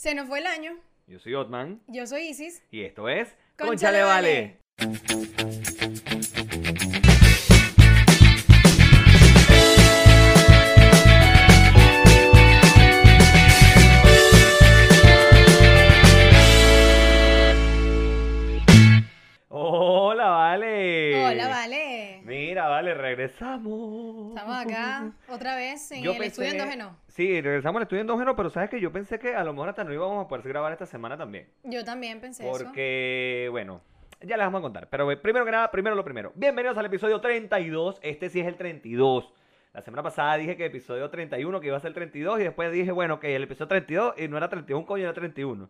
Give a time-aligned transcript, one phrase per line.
[0.00, 0.78] Se nos fue el año.
[1.06, 2.62] Yo soy Otman Yo soy Isis.
[2.70, 4.56] y esto es Conchale Vale.
[22.90, 24.28] Vale, regresamos.
[24.30, 26.96] Estamos acá otra vez en Yo el pensé- estudio endógeno.
[27.08, 29.84] Sí, regresamos al estudio endógeno, pero sabes que yo pensé que a lo mejor hasta
[29.84, 31.48] no íbamos a poder grabar esta semana también.
[31.62, 32.50] Yo también pensé eso.
[32.52, 33.80] Porque, bueno,
[34.22, 34.88] ya les vamos a contar.
[34.88, 36.32] Pero primero que nada, primero lo primero.
[36.34, 37.98] Bienvenidos al episodio 32.
[38.02, 39.32] Este sí es el 32.
[39.72, 42.40] La semana pasada dije que episodio 31, que iba a ser el 32.
[42.40, 45.68] Y después dije, bueno, que el episodio 32 y no era 31, coño, era 31.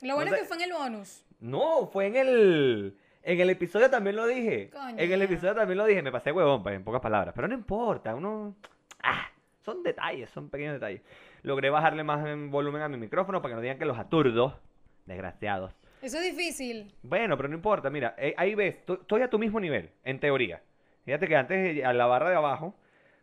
[0.00, 1.24] Lo bueno no es que fue en el bonus.
[1.38, 2.96] No, fue en el.
[3.22, 4.70] En el episodio también lo dije.
[4.70, 4.98] Coño.
[4.98, 6.02] En el episodio también lo dije.
[6.02, 7.34] Me pasé huevón, pues, en pocas palabras.
[7.34, 8.56] Pero no importa, uno.
[9.02, 9.28] Ah,
[9.64, 11.02] son detalles, son pequeños detalles.
[11.42, 14.58] Logré bajarle más en volumen a mi micrófono para que no digan que los aturdo.
[15.06, 15.74] Desgraciados.
[16.02, 16.92] Eso es difícil.
[17.02, 20.60] Bueno, pero no importa, mira, eh, ahí ves, estoy a tu mismo nivel, en teoría.
[21.04, 22.74] Fíjate que antes eh, a la barra de abajo,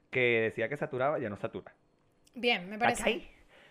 [0.10, 1.74] que decía que saturaba, ya no satura.
[2.36, 3.04] Bien, me parece.
[3.04, 3.28] ¿Cachai?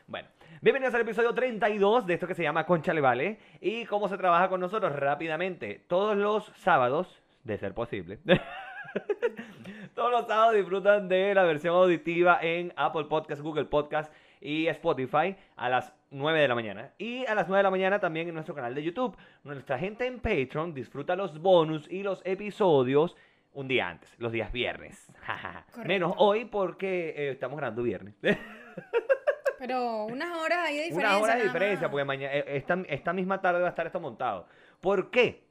[0.06, 0.28] Bueno,
[0.60, 3.38] bienvenidos al episodio 32 de esto que se llama Conchale Vale.
[3.60, 4.94] ¿Y cómo se trabaja con nosotros?
[4.94, 8.18] Rápidamente, todos los sábados, de ser posible.
[9.94, 15.36] todos los sábados disfrutan de la versión auditiva en Apple Podcast, Google Podcast y Spotify
[15.56, 16.92] a las 9 de la mañana.
[16.98, 19.16] Y a las 9 de la mañana también en nuestro canal de YouTube.
[19.44, 23.16] Nuestra gente en Patreon disfruta los bonus y los episodios
[23.52, 25.12] un día antes, los días viernes.
[25.84, 28.14] Menos hoy porque eh, estamos grabando viernes.
[29.58, 31.16] Pero unas horas ahí de diferencia.
[31.16, 34.46] Una hora de diferencia, porque mañana, esta, esta misma tarde va a estar esto montado.
[34.80, 35.44] ¿Por qué?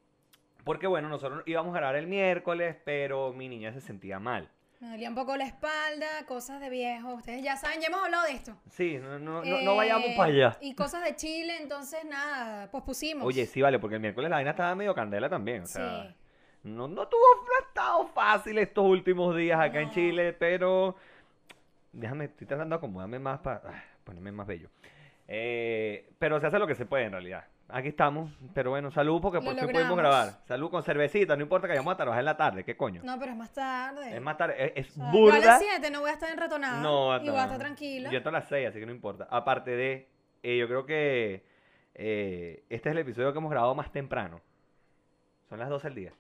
[0.64, 4.49] Porque bueno, nosotros íbamos a grabar el miércoles, pero mi niña se sentía mal.
[4.80, 7.16] Me dolía un poco la espalda, cosas de viejo.
[7.16, 8.55] Ustedes ya saben, ya hemos hablado de esto.
[8.69, 10.58] Sí, no, no, no, Eh, no vayamos para allá.
[10.61, 13.25] Y cosas de Chile, entonces nada, pues pusimos.
[13.25, 15.64] Oye, sí, vale, porque el miércoles la vaina estaba medio candela también.
[15.64, 16.16] O sea, Sí.
[16.64, 17.23] no, no tuvo
[17.67, 19.89] estado fácil estos últimos días acá en.
[19.89, 20.95] Chile, pero
[21.92, 23.61] déjame, estoy tratando de acomodarme más para
[24.08, 24.70] ponerme más bello.
[25.28, 27.44] Eh, pero se hace lo que se puede en realidad.
[27.70, 30.40] Aquí estamos, pero bueno, salud porque por fin pudimos grabar.
[30.48, 33.02] Salud con cervecita, no importa que vayamos a trabajar en la tarde, ¿qué coño?
[33.04, 34.16] No, pero es más tarde.
[34.16, 35.40] Es más tarde, es, es O sea, yo a burda.
[35.40, 36.82] las 7 no voy a estar enratonada.
[36.82, 38.10] No, y voy a estar tranquila.
[38.10, 39.28] Yo estoy a las 6, así que no importa.
[39.30, 40.08] Aparte de,
[40.44, 41.44] eh, yo creo que
[41.95, 44.39] eh, este es el episodio que hemos grabado más temprano.
[45.50, 46.14] Son las 12 del día.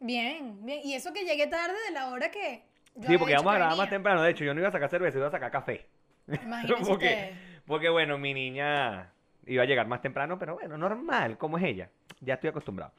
[0.00, 0.80] Bien, bien.
[0.84, 2.62] Y eso que llegué tarde de la hora que.
[2.94, 4.22] yo Sí, porque vamos a grabar más temprano.
[4.22, 5.86] De hecho, yo no iba a sacar cerveza, iba a sacar café.
[6.26, 7.34] Imagínense porque,
[7.66, 9.12] porque, bueno, mi niña
[9.46, 11.90] iba a llegar más temprano, pero bueno, normal, como es ella.
[12.20, 12.92] Ya estoy acostumbrado.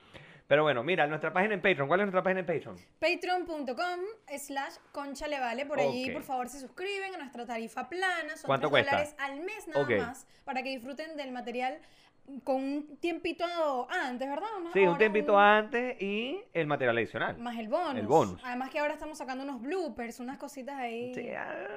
[0.48, 1.88] Pero bueno, mira, nuestra página en Patreon.
[1.88, 2.76] ¿Cuál es nuestra página en Patreon?
[3.00, 4.00] Patreon.com
[4.38, 5.26] slash concha
[5.68, 8.38] Por allí, por favor, se suscriben a nuestra tarifa plana.
[8.38, 8.92] Son ¿Cuánto 3 cuesta?
[8.92, 9.92] dólares al mes nada Ok.
[9.98, 10.28] más.
[10.44, 11.80] Para que disfruten del material
[12.44, 13.46] con un tiempito
[13.90, 14.48] antes, ¿verdad?
[14.74, 17.38] Sí, un tiempito antes y el material adicional.
[17.38, 17.98] Más el bonus.
[18.00, 18.42] El bonus.
[18.44, 21.14] Además que ahora estamos sacando unos bloopers, unas cositas ahí.
[21.16, 21.68] Sí, ah,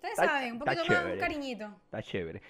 [0.00, 1.66] Ustedes está- saben, un poquito más, un cariñito.
[1.84, 2.40] Está chévere.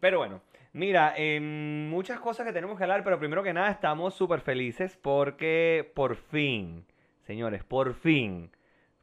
[0.00, 0.40] Pero bueno,
[0.72, 4.96] mira, em, muchas cosas que tenemos que hablar, pero primero que nada estamos súper felices
[5.00, 6.84] porque por fin,
[7.26, 8.50] señores, por fin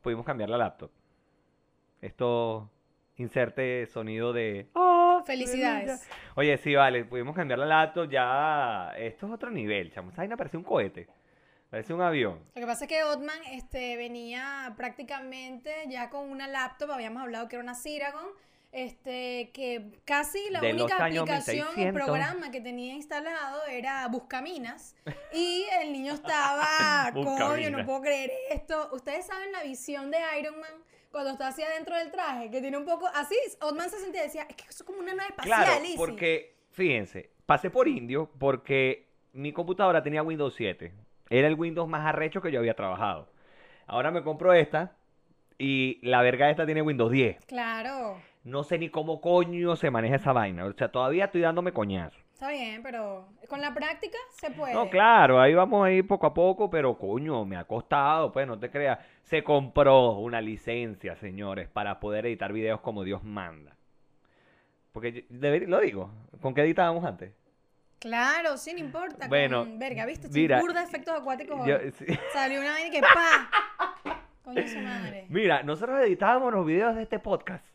[0.01, 0.91] pudimos cambiar la laptop.
[2.01, 2.69] Esto
[3.17, 4.67] inserte sonido de...
[4.75, 6.09] "Ah, Felicidades.
[6.35, 8.91] Oye, sí, vale, pudimos cambiar la laptop, ya...
[8.97, 10.09] Esto es otro nivel, chamo.
[10.09, 11.07] Esa vaina parece un cohete,
[11.73, 12.39] parece un avión.
[12.53, 17.49] Lo que pasa es que Otman este, venía prácticamente ya con una laptop, habíamos hablado
[17.49, 18.27] que era una Ciragon,
[18.71, 21.93] este, que casi la De única aplicación o 1600.
[22.03, 24.95] programa que tenía instalado era Buscaminas
[25.33, 28.89] y el niño estaba, coño, no puedo creer esto.
[28.93, 30.73] Ustedes saben la visión de Iron Man
[31.09, 34.45] cuando está hacia adentro del traje, que tiene un poco así, Otman se sentía decía,
[34.47, 35.97] es que eso es como una nave espacial, Claro, Izzy".
[35.97, 40.93] porque, fíjense, pasé por indio porque mi computadora tenía Windows 7.
[41.33, 43.27] Era el Windows más arrecho que yo había trabajado.
[43.87, 44.91] Ahora me compro esta
[45.57, 47.43] y la verga esta tiene Windows 10.
[47.45, 50.65] Claro, No sé ni cómo coño se maneja esa vaina.
[50.65, 52.17] O sea, todavía estoy dándome coñazo.
[52.33, 54.73] está bien, pero con la práctica se puede.
[54.73, 58.45] No, claro, ahí vamos a ir poco a poco, pero coño, me ha costado, pues
[58.45, 58.99] no te creas.
[59.23, 63.75] Se compró una licencia, señores, para poder editar videos como Dios manda.
[64.91, 66.11] Porque, yo- deber- lo digo,
[66.41, 67.33] ¿con qué editábamos antes?
[68.03, 69.29] Claro, sí, no importa.
[69.29, 70.27] Bueno, con, verga, ¿viste?
[70.29, 71.65] mira, burda de efectos acuáticos.
[71.65, 72.05] Yo- sí.
[72.33, 74.19] Salió una vaina que ¡pa!
[74.43, 75.25] Coño su madre.
[75.29, 77.65] Mira, nosotros editábamos los videos de este podcast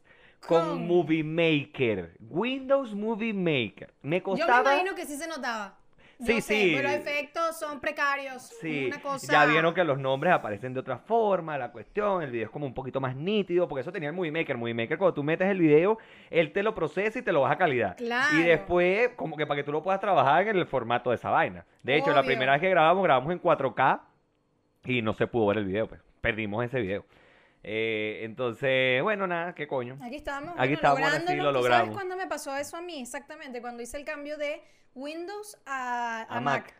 [0.46, 3.94] con Con- Movie Maker, Windows Movie Maker.
[4.02, 5.77] Me Yo me costaba, imagino que sí se notaba.
[6.20, 6.72] Yo Sí, sé, sí.
[6.76, 8.42] pero los efectos son precarios.
[8.60, 9.32] Sí, Una cosa...
[9.32, 12.66] ya vieron que los nombres aparecen de otra forma, la cuestión, el video es como
[12.66, 14.56] un poquito más nítido, porque eso tenía el Movie Maker.
[14.56, 15.98] Movie Maker, cuando tú metes el video,
[16.30, 17.96] él te lo procesa y te lo baja a calidad.
[17.96, 18.36] Claro.
[18.36, 21.30] Y después, como que para que tú lo puedas trabajar en el formato de esa
[21.30, 21.64] vaina.
[21.84, 24.00] De hecho, la primera vez que grabamos, grabamos en 4K
[24.86, 26.00] y no se pudo ver el video, pues.
[26.20, 27.04] Perdimos ese video.
[27.62, 29.98] Eh, entonces, bueno, nada, qué coño.
[30.02, 30.50] Aquí estamos.
[30.56, 31.66] Aquí bueno, estamos, lo ¿Tú logramos.
[31.68, 33.00] ¿Sabes cuándo me pasó eso a mí?
[33.00, 34.62] Exactamente, cuando hice el cambio de
[34.98, 36.64] Windows a, a A Mac.
[36.64, 36.74] Mac.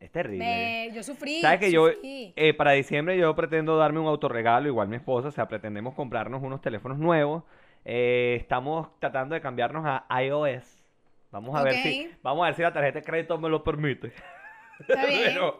[0.00, 0.38] Es terrible.
[0.44, 1.40] Me- yo sufrí.
[1.40, 5.30] ¿Sabes que yo, eh, para diciembre yo pretendo darme un autorregalo, igual mi esposa, o
[5.30, 7.44] sea, pretendemos comprarnos unos teléfonos nuevos.
[7.84, 10.82] Eh, estamos tratando de cambiarnos a iOS.
[11.30, 14.12] Vamos a ver si, vamos a ver si la tarjeta de crédito me lo permite.
[14.80, 15.20] Está bien.
[15.26, 15.56] Pero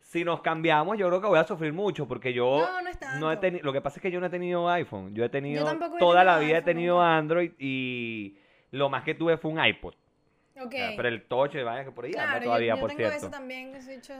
[0.00, 2.82] si nos cambiamos, yo creo que voy a sufrir mucho porque yo No,
[3.18, 5.24] no es he tenido, lo que pasa es que yo no he tenido iPhone, yo
[5.24, 7.00] he tenido he toda la vida he tenido.
[7.00, 8.38] Android y
[8.70, 9.94] lo más que tuve fue un iPod.
[10.96, 13.16] Pero el touch, vaya que por ahí anda claro, yo- todavía, yo, por tengo cierto.
[13.16, 14.14] ese también, que soy hecho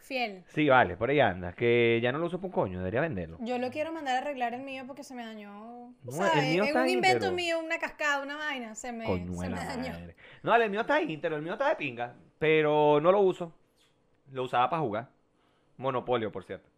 [0.00, 0.44] fiel.
[0.48, 3.38] Sí, vale, por ahí anda, que ya no lo uso por un coño, debería venderlo.
[3.40, 5.92] Yo lo quiero mandar a arreglar el mío porque se me dañó.
[6.04, 6.36] No, ¿sabes?
[6.36, 9.48] el mío en está un invento mío, una cascada, una vaina, se me, se me
[9.56, 9.92] dañó.
[9.92, 10.14] madre.
[10.42, 13.52] No, el mío está íntegro, el mío está de pinga, pero no lo uso.
[14.32, 15.08] Lo usaba para jugar.
[15.76, 16.68] Monopolio, por cierto.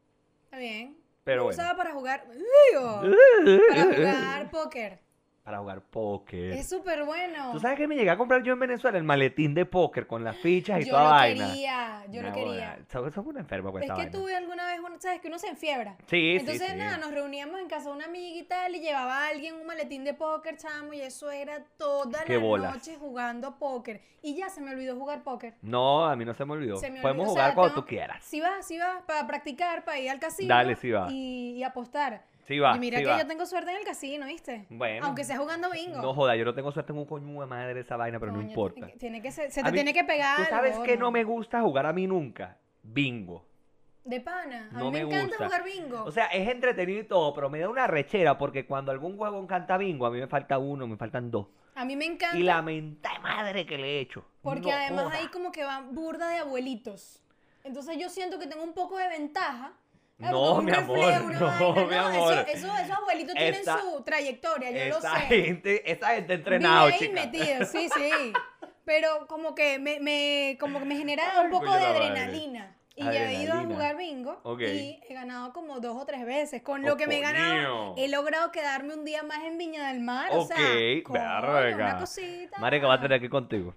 [0.44, 0.96] Está bien.
[1.24, 1.62] Pero Lo bueno.
[1.62, 2.24] usaba para jugar.
[2.32, 3.02] Digo,
[3.68, 4.98] para jugar póker.
[5.48, 6.52] Para jugar póker.
[6.52, 7.52] Es súper bueno.
[7.52, 8.98] ¿Tú sabes qué me llegué a comprar yo en Venezuela?
[8.98, 11.46] El maletín de póker con las fichas y yo toda vaina.
[11.46, 12.50] quería, yo Nah, quería.
[12.50, 14.10] huevada, Eso eso fue una enferma con Es que vaina.
[14.10, 15.22] tuve alguna vez, una- ¿sabes?
[15.22, 15.96] Que uno se enfiebra.
[16.06, 16.76] Sí, Entonces, sí, sí.
[16.76, 19.64] nada, nos reuníamos en casa de una amiga y tal, y llevaba a alguien un
[19.64, 22.74] maletín de póker, chamo, y eso era toda Qué la bolas.
[22.74, 24.02] noche jugando póker.
[24.20, 25.54] Y ya se me olvidó jugar póker.
[25.62, 26.76] No, a mí no se me olvidó.
[26.76, 28.22] Se me Podemos olvidó, o jugar sea, cuando tengo- tú quieras.
[28.22, 30.54] Si vas, si vas, para practicar, para ir al casino.
[30.54, 31.06] Dale, sí va.
[31.10, 32.22] Y, y apostar.
[32.48, 33.18] Sí va, y mira sí que va.
[33.18, 34.66] yo tengo suerte en el casino, ¿viste?
[34.70, 35.04] Bueno.
[35.06, 36.00] Aunque sea jugando bingo.
[36.00, 38.40] No joda, yo no tengo suerte en un coño de madre esa vaina, pero no
[38.40, 38.74] importa.
[38.86, 40.38] Tiene que, tiene que ser- se A te mí- tiene que pegar.
[40.38, 42.56] ¿Tú sabes algo, que no me gusta jugar a mí nunca?
[42.82, 43.44] Bingo.
[44.04, 44.70] De pana.
[44.72, 45.44] A No mí me, me encanta gusta.
[45.44, 46.04] jugar bingo.
[46.04, 49.46] O sea, es entretenido y todo, pero me da una rechera porque cuando algún huevón
[49.46, 51.46] canta bingo, a mí me falta uno, me faltan dos.
[51.74, 52.36] a mí me encanta.
[52.38, 54.24] Y la menta de madre que le he hecho.
[54.42, 55.16] Porque No además joda.
[55.18, 57.22] hay como que van burda de abuelitos.
[57.62, 59.74] Entonces yo siento que tengo un poco de ventaja.
[60.18, 61.86] No, mi amor, reflejo, no, vaina.
[61.88, 62.32] mi amor.
[62.48, 65.08] Eso, esos abuelitos tienen Esa- su trayectoria, yo lo sé.
[65.28, 67.12] gente, esa gente entrenado, Bien chica.
[67.14, 68.32] metido, sí, sí.
[68.84, 71.86] Pero como que me, me, como que me genera Ay, un poco de madre.
[72.06, 72.74] adrenalina.
[72.96, 73.74] Y yo he ido a Adrenalina.
[73.74, 74.60] jugar bingo Ok.
[74.62, 76.62] y he ganado como dos o tres veces.
[76.62, 79.86] Con Oh, lo que me he ganado, he logrado quedarme un día más en Viña
[79.92, 80.30] del Mar.
[80.32, 81.20] O sea, Ok, coño,
[81.52, 81.76] verga.
[81.76, 82.58] una cosita.
[82.58, 83.72] Marica, va a tener que ir contigo.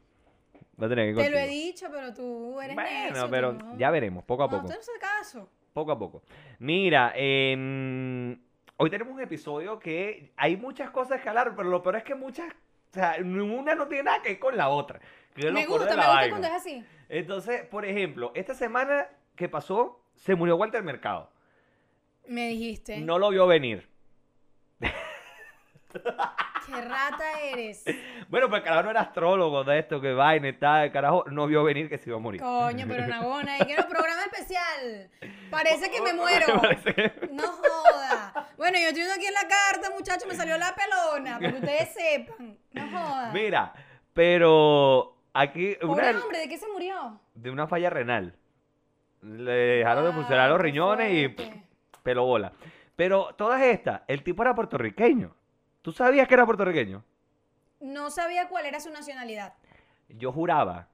[0.81, 3.29] Va a tener que ir Te lo he dicho, pero tú eres Bueno, necio, tú
[3.29, 3.77] pero no.
[3.77, 4.67] ya veremos, poco a No, poco.
[4.69, 5.47] tú no caso.
[5.73, 6.23] Poco a poco.
[6.59, 8.37] Mira, em,
[8.77, 12.15] hoy tenemos un episodio que hay muchas cosas que hablar, pero lo peor es que
[12.15, 14.99] muchas, o sea, una no tiene nada que ver con la otra.
[15.33, 16.83] que Me gusta, me gusta cuando es así.
[17.07, 21.31] Entonces, por ejemplo, esta semana que pasó, se murió Walter Mercado.
[22.27, 22.99] Me dijiste.
[22.99, 23.89] No lo vio venir.
[26.65, 27.83] Qué rata eres.
[28.29, 31.25] Bueno, pues el carajo no era astrólogo de esto, que vaina y tal, el carajo
[31.29, 32.41] no vio venir que se iba a morir.
[32.41, 35.09] Coño, pero Nagona, y quiero programa especial.
[35.49, 36.47] Parece que me muero.
[37.31, 38.47] No joda.
[38.57, 41.57] Bueno, yo estoy viendo aquí en la carta, muchachos, me salió la pelona, para que
[41.59, 42.57] ustedes sepan.
[42.73, 43.31] No joda.
[43.33, 43.73] Mira,
[44.13, 47.19] pero aquí Pobre una hombre, ¿de qué se murió?
[47.33, 48.35] de una falla renal.
[49.21, 51.47] Le dejaron de funcionar Ah, los qué riñones y pff,
[52.03, 52.53] pelo bola.
[52.95, 55.35] Pero todas estas, el tipo era puertorriqueño.
[55.81, 57.03] ¿Tú sabías que era puertorriqueño?
[57.79, 59.53] No sabía cuál era su nacionalidad.
[60.09, 60.87] Yo juraba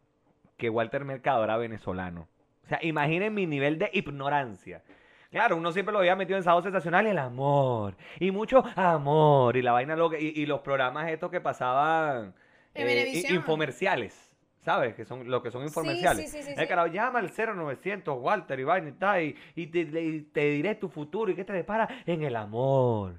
[0.56, 2.28] que Walter Mercado era venezolano.
[2.64, 4.84] O sea, imaginen mi nivel de ignorancia.
[5.30, 7.96] Claro, uno siempre lo había metido en sábado sensacional, el amor.
[8.20, 9.58] Y mucho amor.
[9.58, 10.18] Y la vaina loca.
[10.18, 12.34] Y, y los programas estos que pasaban.
[12.74, 14.32] Eh, infomerciales.
[14.64, 14.96] ¿Sabes?
[14.96, 16.30] Que son lo que son infomerciales.
[16.30, 16.68] sí, sí, sí, el sí.
[16.68, 19.24] carajo llama al 0900 Walter y vaina y tal.
[19.24, 23.16] Y, y te, diré tu futuro y que te depara en el amor.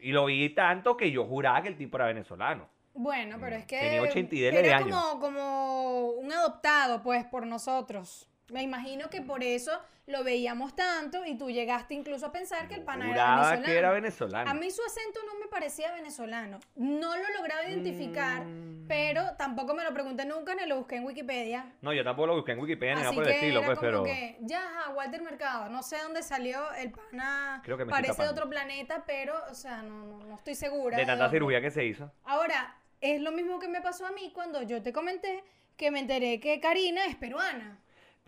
[0.00, 2.68] Y lo vi tanto que yo juraba que el tipo era venezolano.
[2.94, 5.00] Bueno, pero es que Tenía 80 y dele de era años.
[5.00, 8.28] como, como un adoptado, pues, por nosotros.
[8.50, 9.72] Me imagino que por eso
[10.06, 13.64] lo veíamos tanto y tú llegaste incluso a pensar que el pana era venezolano.
[13.66, 14.50] que era venezolano.
[14.50, 16.58] A mí su acento no me parecía venezolano.
[16.76, 18.86] No lo lograba identificar, Mm.
[18.88, 21.72] pero tampoco me lo pregunté nunca ni lo busqué en Wikipedia.
[21.82, 24.02] No, yo tampoco lo busqué en Wikipedia ni nada por el estilo, pues, pero.
[24.02, 24.64] que, ya,
[24.94, 29.04] Walter Mercado, no sé dónde salió, el pana Creo que me parece de otro planeta,
[29.06, 30.96] pero, o sea, no, no, no estoy segura.
[30.96, 32.10] De tanta cirugía que se hizo.
[32.24, 35.44] Ahora, es lo mismo que me pasó a mí cuando yo te comenté
[35.76, 37.78] que me enteré que Karina es peruana.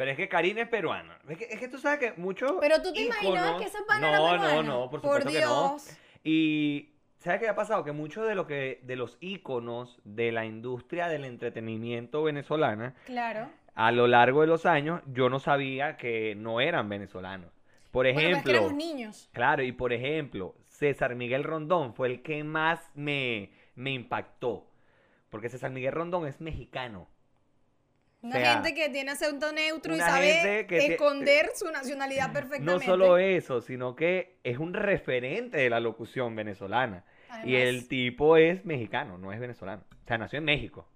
[0.00, 1.19] Pero es que Karina es peruana.
[1.28, 2.54] Es que, es que tú sabas que muchos.
[2.59, 4.54] Pero tú te imaginabas íconos- que esa pana no, era peruana.
[4.54, 5.69] No, no, por Por supuesto que no.
[5.73, 5.99] Dios.
[6.25, 7.85] Y ¿sabes qué ha pasado?
[7.85, 13.50] Que muchos de lo que de los íconos de la industria del entretenimiento venezolana Claro.
[13.75, 17.50] a lo largo de los años yo no sabía que no eran venezolanos.
[17.90, 19.28] Por Bueno, pero es que ejemplo, éramos niños.
[19.35, 24.66] claro, y por ejemplo, César Miguel Rondón fue el que más me, me impactó.
[25.28, 27.07] Porque César Miguel Rondón es mexicano.
[28.23, 32.87] Una sea, gente que tiene acento neutro y sabe esconder su nacionalidad perfectamente.
[32.87, 37.05] No solo eso, sino que es un referente de la locución venezolana.
[37.45, 39.85] Y el tipo es mexicano, no es venezolano.
[39.91, 40.87] O sea, nació en México.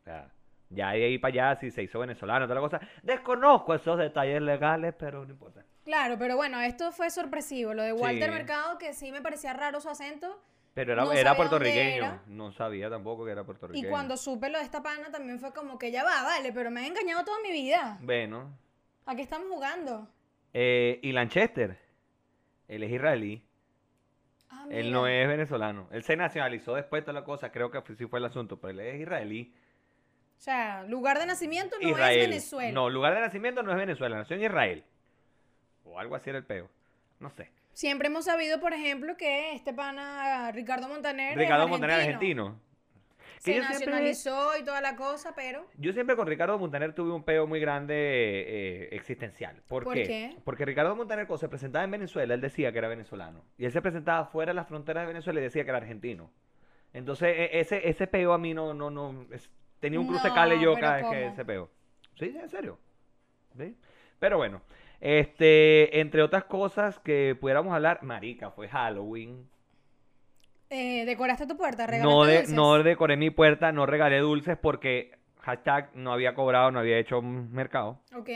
[0.00, 0.28] O sea,
[0.70, 2.80] ya de ahí para allá, si se hizo venezolano, toda la cosa.
[3.02, 5.64] Desconozco esos detalles legales, pero no importa.
[5.84, 7.74] Claro, pero bueno, esto fue sorpresivo.
[7.74, 8.34] Lo de Walter Sí.
[8.34, 10.42] Mercado, que sí me parecía raro su acento.
[10.74, 11.96] Pero era, No era puertorriqueño.
[12.04, 12.22] era.
[12.26, 13.86] No sabía tampoco que era puertorriqueño.
[13.86, 16.70] Y cuando supe lo de esta pana también fue como que ya va, vale, pero
[16.70, 17.96] me han engañado toda mi vida.
[18.02, 18.52] Bueno.
[19.06, 20.08] ¿A qué estamos jugando?
[20.52, 21.78] Eh, y Lanchester,
[22.68, 23.46] él es israelí.
[24.50, 25.88] Ah, Él no es venezolano.
[25.90, 27.50] Él se nacionalizó después de toda la cosa.
[27.50, 28.58] Creo que sí fue el asunto.
[28.60, 29.52] Pero él es israelí.
[30.38, 32.20] O sea, lugar de nacimiento no Israel.
[32.20, 32.72] es Venezuela.
[32.72, 34.16] No, lugar de nacimiento no es Venezuela.
[34.16, 34.84] Nació en Israel.
[35.84, 36.68] O algo así era el peo.
[37.20, 37.50] No sé.
[37.74, 42.46] Siempre hemos sabido, por ejemplo, que este pana Ricardo Montaner es Ricardo Montaner argentino.
[42.46, 42.64] argentino.
[43.38, 47.24] Se siempre- nacionalizó y toda la cosa, pero Yo siempre con Ricardo Montaner tuve un
[47.24, 49.60] peo muy grande eh, existencial.
[49.68, 50.04] ¿Por, ¿Por qué?
[50.04, 50.36] qué?
[50.44, 53.44] Porque Ricardo Montaner cuando se presentaba en Venezuela, él decía que era venezolano.
[53.58, 56.30] Y él se presentaba fuera de las fronteras de Venezuela y decía que era argentino.
[56.94, 59.50] Entonces, e- ese, ese peo a mí no, no, no, es-
[59.80, 61.68] tenía un cruce No, cale yo cada vez que ese peo.
[62.18, 62.78] Sí, en serio.
[63.58, 63.76] ¿Sí?
[64.20, 64.62] Pero bueno,
[65.04, 69.46] este, entre otras cosas que pudiéramos hablar, marica, fue Halloween.
[70.70, 72.52] eh, decoraste tu puerta, No, regalaste de, dulces.
[72.54, 77.18] no decoré mi puerta, no regalé dulces porque hashtag no había cobrado, no había hecho
[77.18, 78.00] un mercado.
[78.16, 78.30] Ok.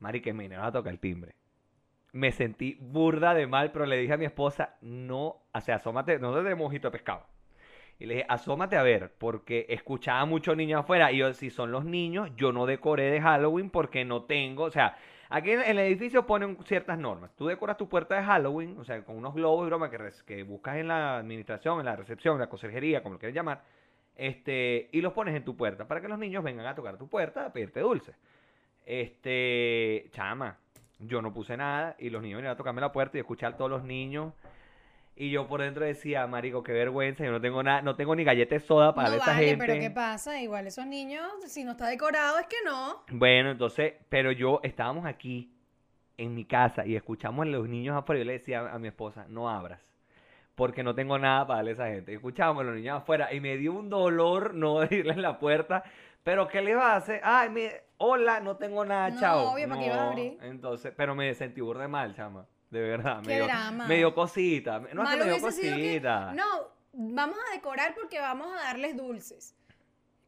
[0.00, 1.36] Marica, me va a tocar el timbre.
[2.12, 6.18] Me sentí burda de mal, pero le dije a mi esposa, no, o sea, asómate,
[6.18, 7.24] no de mojito de pescado.
[8.00, 11.12] Y le dije, asómate a ver, porque escuchaba muchos niños afuera.
[11.12, 14.70] Y yo, si son los niños, yo no decoré de Halloween porque no tengo, o
[14.70, 14.96] sea,
[15.28, 17.30] aquí en el edificio ponen ciertas normas.
[17.36, 20.76] Tú decoras tu puerta de Halloween, o sea, con unos globos y broma que, buscas
[20.76, 23.62] en la administración, en la recepción, en la conserjería, como lo quieras llamar,
[24.16, 27.08] este, y los pones en tu puerta para que los niños vengan a tocar tu
[27.08, 28.16] puerta a pedirte dulces.
[28.84, 30.58] Este, chama,
[30.98, 33.56] yo no puse nada y los niños venían a tocarme la puerta y escuchar a
[33.56, 34.32] todos los niños.
[35.20, 38.22] Y yo por dentro decía, marico, qué vergüenza, yo no tengo nada, no tengo ni
[38.22, 39.66] galletas soda para no esta vale, gente.
[39.66, 40.40] pero ¿qué pasa?
[40.40, 43.02] Igual esos niños, si no está decorado, es que no.
[43.10, 45.52] Bueno, entonces, pero yo estábamos aquí
[46.18, 48.20] en mi casa y escuchamos a los niños afuera.
[48.20, 49.80] Yo le decía a mi esposa, no abras,
[50.54, 52.12] porque no tengo nada para darle a esa gente.
[52.12, 55.82] Y escuchábamos a los niños afuera y me dio un dolor no abrirles la puerta.
[56.22, 57.20] Pero ¿qué le va a hacer?
[57.24, 57.64] Ay, mi,
[57.96, 59.52] hola, no tengo nada, No, chao.
[59.52, 60.38] obvio, ¿para qué ibas a No, abrir?
[60.42, 62.46] Entonces, pero me sentí burda de mal, chama.
[62.70, 63.20] De verdad.
[63.22, 63.86] Qué me dio, drama.
[63.86, 64.78] Me dio cosita.
[64.80, 66.32] No es que Malo me dio sido que, cosita.
[66.34, 66.44] no,
[66.92, 69.54] vamos a decorar porque vamos a darles dulces.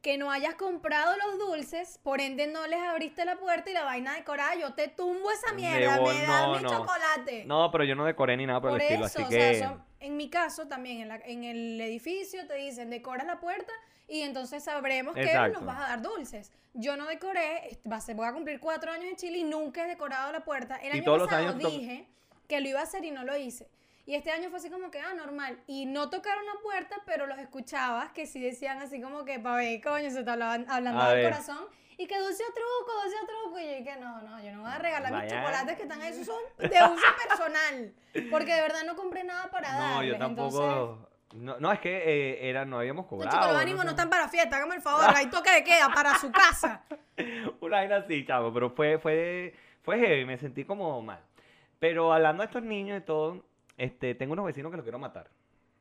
[0.00, 3.84] Que no hayas comprado los dulces, por ende no les abriste la puerta y la
[3.84, 6.70] vaina decorada, yo te tumbo esa mierda, Debo- me das no, mi no.
[6.70, 7.44] chocolate.
[7.44, 9.54] No, pero yo no decoré ni nada por, Por el estilo, eso, así o que...
[9.56, 13.40] sea, son- en mi caso también, en, la- en el edificio te dicen, decoras la
[13.40, 13.70] puerta
[14.08, 16.50] y entonces sabremos que nos vas a dar dulces.
[16.72, 19.84] Yo no decoré, va a ser- voy a cumplir cuatro años en Chile y nunca
[19.84, 20.76] he decorado la puerta.
[20.76, 22.08] El Y año todos los pasado años to- dije
[22.50, 23.70] que lo iba a hacer y no lo hice.
[24.06, 25.58] Y este año fue así como que, ah, normal.
[25.66, 29.56] Y no tocaron la puerta, pero los escuchabas que sí decían así como que, pa'
[29.56, 31.64] ver, coño, se te hablaban, hablando del corazón.
[31.96, 33.58] Y que dulce truco, dulce truco.
[33.60, 35.36] Y yo dije, no, no, yo no voy a regalar mis Vaya.
[35.38, 37.92] chocolates que están ahí, esos son de uso personal.
[38.30, 40.08] Porque de verdad no compré nada para No, darles.
[40.18, 41.08] yo Entonces, tampoco...
[41.34, 43.30] No, no, es que eh, era, no habíamos los cobrado.
[43.30, 43.94] chicos, los no ánimos no sé.
[43.94, 46.82] están para fiesta, hágame el favor, hay toque de queda para su casa.
[47.60, 51.20] Una vaina así, chavo, pero fue, fue, fue heavy, me sentí como mal.
[51.80, 53.44] Pero hablando de estos niños y todo,
[53.76, 55.28] este, tengo unos vecinos que los quiero matar.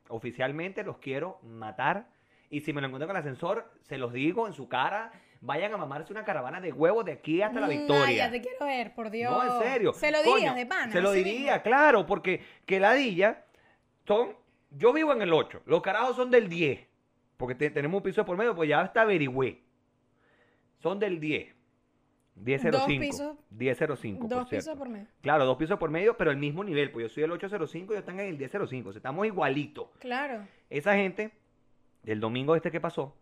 [0.08, 2.08] Oficialmente los quiero matar.
[2.50, 5.72] Y si me lo encuentro con el ascensor, se los digo en su cara, vayan
[5.74, 8.18] a mamarse una caravana de huevos de aquí hasta la Ay, Victoria.
[8.25, 9.32] ya te quiero ver, por Dios.
[9.32, 9.94] No, en serio.
[9.94, 10.91] Se lo Coño, dirías de pana.
[10.91, 11.63] Se lo diría, mismo.
[11.63, 13.46] claro, porque que ladilla
[14.08, 14.36] son.
[14.72, 16.88] Yo vivo en el 8, los carajos son del 10.
[17.38, 19.62] Porque te- tenemos un piso por medio, pues ya está averigüé.
[20.82, 21.53] Son del 10.
[22.39, 23.00] 1005.
[23.00, 23.38] pisos.
[23.51, 25.08] 1005, por Dos pisos por mes.
[25.22, 26.91] Claro, dos pisos por medio, pero el mismo nivel.
[26.91, 28.89] Pues yo soy el 805 y ellos están en el 1005.
[28.89, 29.88] O sea, estamos igualitos.
[30.00, 30.48] Claro.
[30.69, 31.31] Esa gente,
[32.05, 33.15] el domingo este que pasó,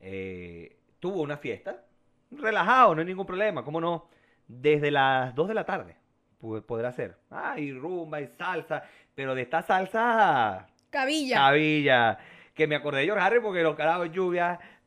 [0.00, 1.84] eh, tuvo una fiesta.
[2.30, 4.08] Relajado, no hay ningún problema, ¿cómo no?
[4.48, 5.96] Desde las 2 de la tarde
[6.66, 7.16] podrá ser.
[7.30, 11.36] Ah, y rumba y salsa, pero de esta salsa Cabilla.
[11.36, 12.18] cabilla.
[12.54, 14.10] Que me acordé de George Harry porque los carajos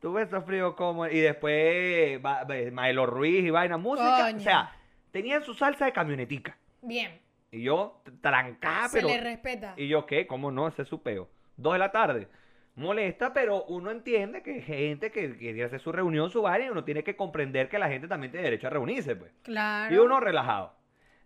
[0.00, 1.06] tuve esos fríos como.
[1.06, 4.22] Y después va- Maelo Ruiz y vaina, música.
[4.24, 4.36] Coño.
[4.36, 4.72] O sea,
[5.10, 6.56] tenían su salsa de camionetica.
[6.82, 7.20] Bien.
[7.50, 9.08] Y yo, trancada, Se pero.
[9.08, 9.74] le respeta.
[9.76, 10.26] Y yo, ¿qué?
[10.26, 10.68] ¿Cómo no?
[10.68, 11.28] Ese es su peo.
[11.56, 12.28] Dos de la tarde.
[12.74, 16.68] molesta, pero uno entiende que hay gente que quiere hacer su reunión, su vaina, y
[16.70, 19.32] uno tiene que comprender que la gente también tiene derecho a reunirse, pues.
[19.42, 19.92] Claro.
[19.92, 20.76] Y uno relajado.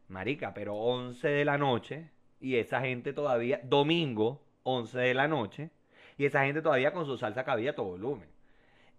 [0.08, 2.08] Marica, pero 11 de la noche
[2.40, 5.68] y esa gente todavía, domingo, 11 de la noche,
[6.16, 8.28] y esa gente todavía con su salsa cabilla a todo volumen.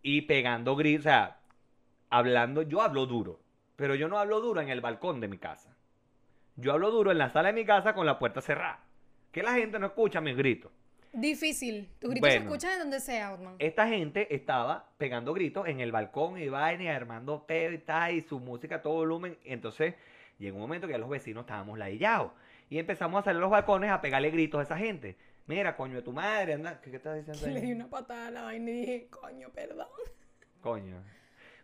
[0.03, 1.39] Y pegando gritos, o sea,
[2.09, 3.39] hablando, yo hablo duro,
[3.75, 5.75] pero yo no hablo duro en el balcón de mi casa.
[6.55, 8.79] Yo hablo duro en la sala de mi casa con la puerta cerrada.
[9.31, 10.71] Que la gente no escucha mis gritos.
[11.13, 11.89] Difícil.
[11.99, 13.55] Tus gritos se escuchan en donde sea, Otman.
[13.59, 18.13] Esta gente estaba pegando gritos en el balcón y vaina y armando peo y tal,
[18.13, 19.37] y su música a todo volumen.
[19.43, 19.95] Entonces
[20.37, 22.31] llegó un momento que ya los vecinos estábamos ladillados.
[22.69, 25.15] Y empezamos a salir a los balcones a pegarle gritos a esa gente.
[25.45, 26.79] Mira, coño de tu madre, anda.
[26.81, 27.65] ¿Qué, qué estás diciendo Le ahí?
[27.67, 29.87] di una patada a la vaina y dije, coño, perdón.
[30.61, 31.03] Coño.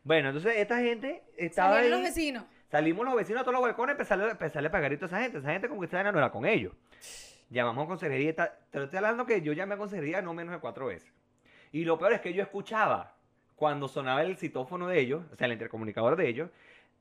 [0.03, 2.03] Bueno, entonces esta gente estaba Salieron ahí.
[2.03, 2.43] los vecinos.
[2.69, 5.37] Salimos los vecinos a todos los balcones empezarle, a empezarle a gritos a esa gente.
[5.39, 6.73] Esa gente como que esta vaina no era con ellos.
[7.49, 8.35] Llamamos a consejería.
[8.35, 8.51] tal.
[8.69, 11.11] Te lo estoy hablando que yo llamé a consejería no menos de cuatro veces.
[11.71, 13.15] Y lo peor es que yo escuchaba
[13.55, 16.49] cuando sonaba el citófono de ellos, o sea, el intercomunicador de ellos,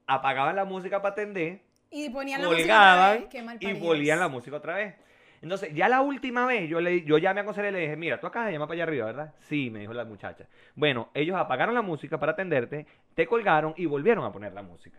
[0.06, 3.25] apagaban la música para atender, Y ponían la música otra vez.
[3.30, 4.94] Qué mal y volvían la música otra vez.
[5.40, 8.18] Entonces, ya la última vez yo, le, yo llamé a consejería y le dije, mira,
[8.21, 9.35] tú acabas de llamar para allá arriba, ¿verdad?
[9.40, 10.47] Sí, me dijo la muchacha.
[10.75, 14.99] Bueno, ellos apagaron la música para atenderte, te colgaron y volvieron a poner la música.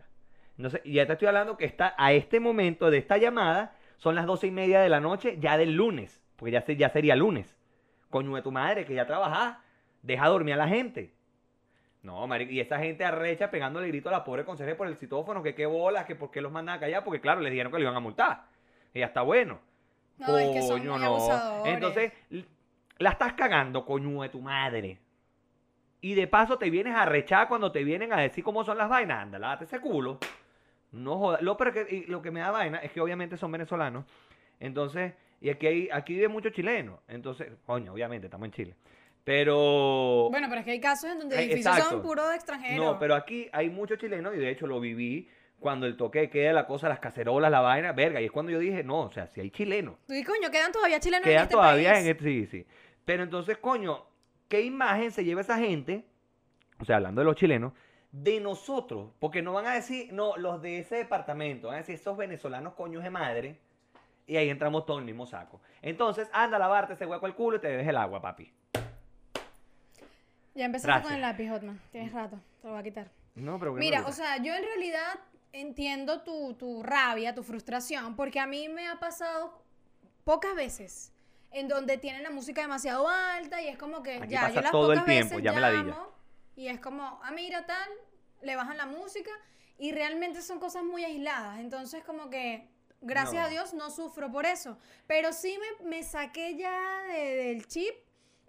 [0.57, 4.25] Entonces, ya te estoy hablando que está a este momento de esta llamada, son las
[4.25, 7.57] doce y media de la noche ya del lunes, porque ya, se- ya sería lunes.
[8.09, 9.57] Coño de tu madre, que ya trabajás,
[10.03, 11.13] deja dormir a la gente.
[12.01, 15.43] No, marico, y esa gente arrecha pegándole grito a la pobre consejera por el citófono,
[15.43, 17.77] que qué bolas, que por qué los mandan a callar, porque claro, les dijeron que
[17.77, 18.43] le iban a multar.
[18.93, 19.59] Y ya está bueno.
[20.19, 21.65] No, es que son Coño, muy no.
[21.65, 22.11] Entonces,
[22.97, 24.99] la estás cagando, coño de tu madre.
[26.01, 28.89] Y de paso te vienes a rechar cuando te vienen a decir cómo son las
[28.89, 29.23] vainas.
[29.23, 30.19] Anda, lávate ese culo.
[30.91, 31.41] No jodas.
[31.41, 34.05] Lo, pero que, y lo que me da vaina es que obviamente son venezolanos.
[34.59, 36.99] Entonces, y aquí, hay, aquí vive muchos chilenos.
[37.07, 38.75] Entonces, coño, obviamente, estamos en Chile.
[39.23, 40.29] Pero...
[40.31, 41.89] Bueno, pero es que hay casos en donde edificios exacto.
[41.91, 42.83] son puros extranjeros.
[42.83, 45.29] No, pero aquí hay muchos chilenos y de hecho lo viví
[45.59, 48.21] cuando el toque de queda, la cosa, las cacerolas, la vaina, verga.
[48.21, 49.95] Y es cuando yo dije, no, o sea, si hay chilenos.
[50.07, 52.05] Dices, coño, quedan todavía chilenos en Quedan este todavía país.
[52.05, 52.65] en este, sí, sí.
[53.05, 54.05] Pero entonces, coño,
[54.47, 56.05] ¿qué imagen se lleva esa gente?
[56.79, 57.73] O sea, hablando de los chilenos,
[58.11, 59.11] de nosotros.
[59.19, 62.73] Porque no van a decir, no, los de ese departamento, van a decir esos venezolanos
[62.73, 63.59] coños de madre.
[64.27, 65.59] Y ahí entramos todos en el mismo saco.
[65.81, 68.53] Entonces, anda a lavarte ese hueco al culo y te bebes el agua, papi.
[70.55, 71.07] Ya empezaste Gracias.
[71.07, 71.79] con el lápiz, Hotman.
[71.91, 72.39] Tienes rato.
[72.61, 73.07] Te lo voy a quitar.
[73.35, 75.19] No, pero ¿qué Mira, o sea, yo en realidad
[75.51, 79.61] entiendo tu, tu rabia, tu frustración, porque a mí me ha pasado
[80.23, 81.11] pocas veces
[81.51, 84.61] en donde tienen la música demasiado alta y es como que Aquí ya, pasa yo
[84.61, 86.09] las todo el pocas tiempo, veces ya me la llamo
[86.55, 87.89] y es como, ah, mira tal,
[88.41, 89.31] le bajan la música
[89.77, 92.69] y realmente son cosas muy aisladas, entonces como que
[93.01, 93.47] gracias No.
[93.47, 97.95] a Dios no sufro por eso, pero sí me, me saqué ya de- del chip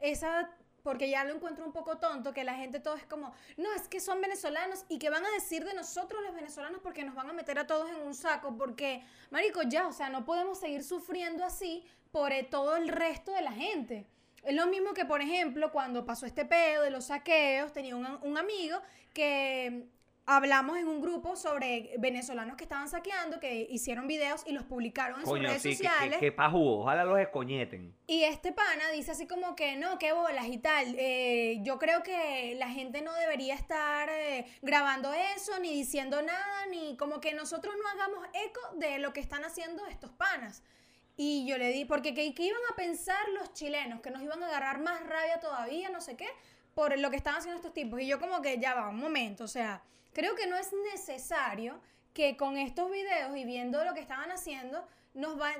[0.01, 0.51] esa
[0.83, 3.89] porque ya lo encuentro un poco tonto que la gente todo es como, no, es
[3.89, 7.31] que son venezolanos y que van a decir de nosotros los venezolanos porque nos van
[7.31, 10.85] a meter a todos en un saco, porque, marico, ya, o sea, no podemos seguir
[10.85, 14.07] sufriendo así por eh, todo el resto de la gente.
[14.43, 18.07] Es lo mismo que, por ejemplo, cuando pasó este pedo de los saqueos, tenía un,
[18.23, 18.81] un amigo
[19.13, 19.87] que
[20.31, 25.21] hablamos en un grupo sobre venezolanos que estaban saqueando, que hicieron videos y los publicaron
[25.21, 26.19] en sus redes sí, que, sociales.
[26.19, 27.93] que, que jugo, ojalá los escoñeten.
[28.07, 30.95] Y este pana dice así como que no, qué bolas y tal.
[30.97, 36.67] Eh, yo creo que la gente no debería estar eh, grabando eso, ni diciendo nada,
[36.71, 40.63] ni como que nosotros no hagamos eco de lo que están haciendo estos panas.
[41.17, 44.01] Y yo le di, porque ¿qué, qué iban a pensar los chilenos?
[44.01, 46.29] Que nos iban a agarrar más rabia todavía, no sé qué,
[46.75, 48.01] por lo que están haciendo estos tipos.
[48.01, 51.81] Y yo como que ya va, un momento, o sea, creo que no es necesario
[52.15, 55.55] que con estos videos y viendo lo que estaban haciendo, nos van...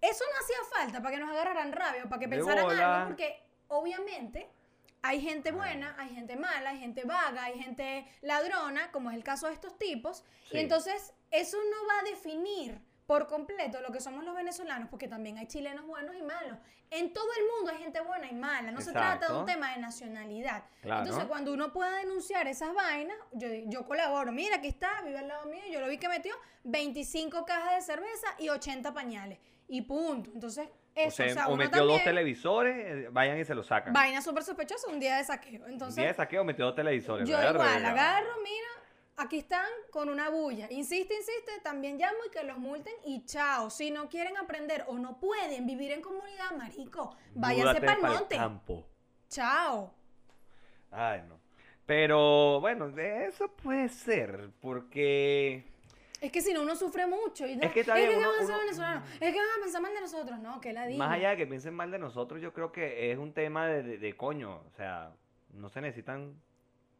[0.00, 2.96] Eso no hacía falta para que nos agarraran rabia, o para que De pensaran bola.
[2.96, 4.50] algo, porque obviamente
[5.02, 9.24] hay gente buena, hay gente mala, hay gente vaga, hay gente ladrona, como es el
[9.24, 10.56] caso de estos tipos, Sí.
[10.56, 12.80] y entonces eso no va a definir
[13.12, 16.56] por completo lo que somos los venezolanos, porque también hay chilenos buenos y malos.
[16.88, 19.74] En todo el mundo hay gente buena y mala, no se trata de un tema
[19.74, 20.64] de nacionalidad.
[20.80, 21.02] Claro.
[21.02, 24.32] Entonces, cuando uno pueda denunciar esas vainas, yo, yo colaboro.
[24.32, 27.82] Mira, aquí está, vive al lado mío, yo lo vi que metió 25 cajas de
[27.82, 29.38] cerveza y 80 pañales.
[29.68, 30.30] Y punto.
[30.32, 33.66] Entonces, eso, o, sea, o sea, o metió dos televisores, eh, vayan y se los
[33.66, 33.92] sacan.
[33.92, 35.66] Vaina súper sospechosa, un día de saqueo.
[35.66, 37.28] Un Entonces, día de saqueo metió dos televisores.
[37.28, 38.68] yo igual agarro, mira,
[39.16, 40.66] aquí están con una bulla.
[40.70, 43.70] Insiste, insiste, también llamo y que los multen y chao.
[43.70, 48.36] Si no quieren aprender o no pueden vivir en comunidad, marico, váyanse para el monte.
[48.36, 48.86] campo.
[49.28, 49.92] Chao.
[50.90, 51.40] Ay, no.
[51.86, 55.64] Pero bueno, eso puede ser, porque
[56.20, 57.46] Es que si no, uno sufre mucho.
[57.46, 59.08] Y Es que está es que uno- van a uno- venezolanos.
[59.20, 60.38] Es que van a pensar mal de nosotros.
[60.38, 60.98] No, que la diga.
[60.98, 63.82] Más allá de que piensen mal de nosotros, yo creo que es un tema de,
[63.82, 64.62] de- de coño.
[64.66, 65.12] O sea,
[65.52, 66.40] no se necesitan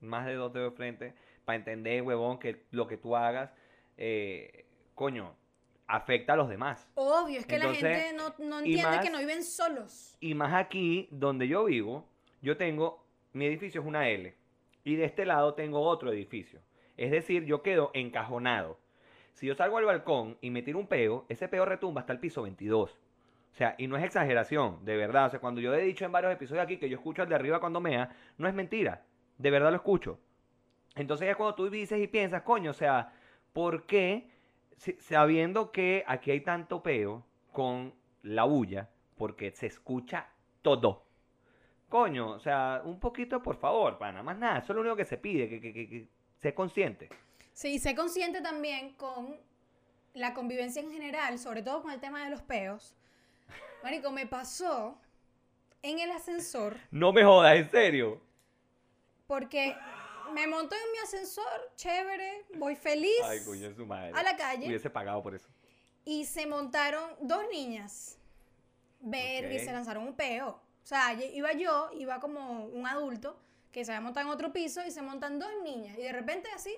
[0.01, 3.53] más de dos dedos de frente para entender, huevón, que lo que tú hagas,
[3.97, 5.35] eh, coño,
[5.87, 6.89] afecta a los demás.
[6.95, 10.17] Obvio, es que Entonces, la gente no, no entiende que no viven solos.
[10.21, 12.09] Y más aquí, donde yo vivo,
[12.41, 14.35] yo tengo, mi edificio es una L.
[14.85, 16.61] Y de este lado tengo otro edificio.
[16.97, 18.79] Es decir, yo quedo encajonado.
[19.35, 22.21] Si yo salgo al balcón y me tiro un peo, ese peo retumba hasta el
[22.21, 22.91] piso 22.
[23.53, 25.27] O sea, y no es exageración, de verdad.
[25.27, 27.35] O sea, cuando yo he dicho en varios episodios aquí que yo escucho al de
[27.35, 29.05] arriba cuando mea, no es mentira.
[29.39, 30.19] De verdad lo escucho.
[30.97, 33.13] Entonces es cuando tú dices y piensas, coño, o sea,
[33.53, 34.31] ¿por qué
[34.99, 38.91] sabiendo que aquí hay tanto peo con la bulla?
[39.17, 40.29] Porque se escucha
[40.63, 41.07] todo.
[41.89, 44.59] Coño, o sea, un poquito, por favor, para nada más nada.
[44.59, 47.09] Eso es lo único que se pide, que, que, que, que sé consciente.
[47.53, 49.37] Sí, sé consciente también con
[50.15, 52.95] la convivencia en general, sobre todo con el tema de los peos.
[53.83, 54.99] Marico, me pasó
[55.83, 58.21] en el ascensor No me jodas, en serio.
[59.27, 59.77] porque
[60.33, 64.13] me monto en mi ascensor, chévere, voy feliz Ay, coño, su madre.
[64.15, 65.49] a la calle Hubiese pagado por eso.
[66.05, 68.19] y se montaron dos niñas.
[69.01, 69.65] Ver, y Ok.
[69.65, 70.49] se lanzaron un peo.
[70.51, 73.39] O sea, iba yo, iba como un adulto
[73.73, 76.49] que se había montado en otro piso y se montan dos niñas y de repente
[76.55, 76.75] así,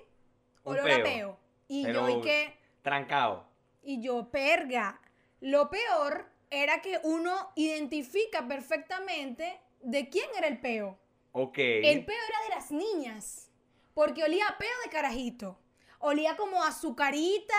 [0.65, 1.05] Un olor a peo.
[1.05, 1.39] peo.
[1.69, 2.57] Y Pero- yo, y que...
[2.83, 3.47] Trancado.
[3.83, 5.01] Y yo, perga.
[5.41, 10.99] Lo peor era que uno identifica perfectamente de quién era el peo.
[11.37, 11.59] Ok.
[11.59, 13.51] El peo era de las niñas.
[13.93, 15.59] Porque olía a peo de carajito.
[15.99, 17.55] Olía como a azucarita.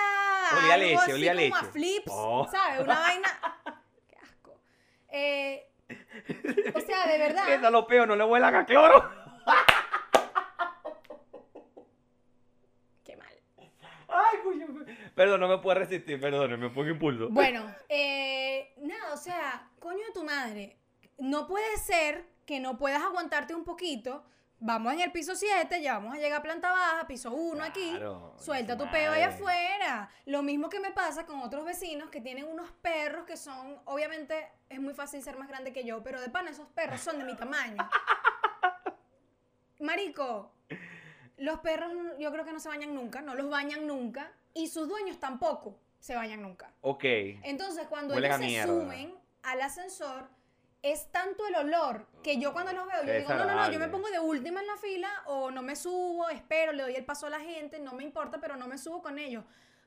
[0.57, 1.71] Olía a algo leche, así olía a como leche.
[1.73, 2.11] flips.
[2.11, 2.47] Oh.
[2.49, 2.79] ¿Sabes?
[2.79, 3.61] Una vaina.
[4.07, 4.57] Qué asco.
[5.09, 5.69] Eh,
[6.73, 7.45] o sea, de verdad.
[7.47, 9.09] Piensa los peos, no le vuelan a cloro.
[13.03, 13.33] Qué mal.
[14.07, 14.67] Ay, coño.
[15.15, 17.27] Perdón, no me puedo resistir, perdón, me pongo impulso.
[17.29, 20.77] Bueno, eh, nada, o sea, coño de tu madre.
[21.17, 24.23] No puede ser que no puedas aguantarte un poquito.
[24.59, 27.93] Vamos en el piso 7, ya vamos a llegar a planta baja, piso 1 aquí.
[28.37, 30.09] Suelta su tu peo allá afuera.
[30.25, 34.49] Lo mismo que me pasa con otros vecinos que tienen unos perros que son, obviamente
[34.69, 37.25] es muy fácil ser más grande que yo, pero de pan esos perros son de
[37.25, 37.77] mi tamaño.
[39.79, 40.53] Marico,
[41.37, 44.87] los perros yo creo que no se bañan nunca, no los bañan nunca y sus
[44.87, 46.71] dueños tampoco se bañan nunca.
[46.81, 47.03] Ok.
[47.03, 48.73] Entonces, cuando ellos se mierda.
[48.73, 50.29] suben al ascensor,
[50.85, 53.79] es tanto el olor que yo cuando los veo, yo digo, no, no, no, yo
[53.79, 57.03] me pongo de última en la fila o no me subo, espero, le doy el
[57.03, 59.43] paso a la gente, no me importa, pero no me subo con ellos.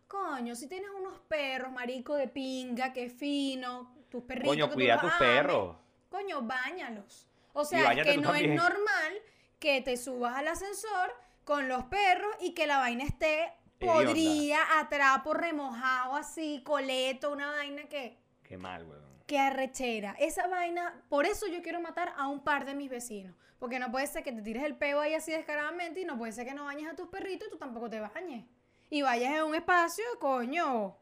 [0.09, 4.49] Coño, si tienes unos perros, marico de pinga, qué fino, tus perritos.
[4.49, 5.77] Coño, que tú cuida a tus ames, perros.
[6.09, 7.29] Coño, bañalos.
[7.53, 8.53] O sea, es que no también.
[8.53, 9.13] es normal
[9.61, 14.89] que te subas al ascensor con los perros y que la vaina esté podría, a
[14.89, 18.19] trapo, remojado así, coleto, una vaina que...
[18.43, 19.08] Qué mal, weón.
[19.29, 20.17] Qué arrechera.
[20.19, 23.37] Esa vaina, por eso yo quiero matar a un par de mis vecinos.
[23.59, 26.33] Porque no puede ser que te tires el peo ahí así descaradamente y no puede
[26.33, 28.47] ser que no bañes a tus perritos y tú tampoco te bañes.
[28.89, 30.97] Y vayas en un espacio, coño,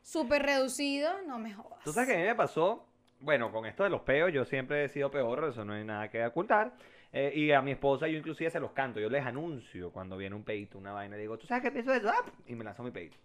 [0.00, 1.84] súper reducido, no me jodas.
[1.84, 2.86] ¿Tú sabes que a mí me pasó?
[3.20, 6.08] Bueno, con esto de los peos, yo siempre he sido peor, eso no hay nada
[6.08, 6.72] que ocultar.
[7.12, 10.34] Eh, y a mi esposa yo inclusive se los canto, yo les anuncio cuando viene
[10.34, 12.08] un peito, una vaina, digo, ¿tú sabes qué pienso de eso?
[12.08, 13.18] Ah, Y me lanzo mi peito.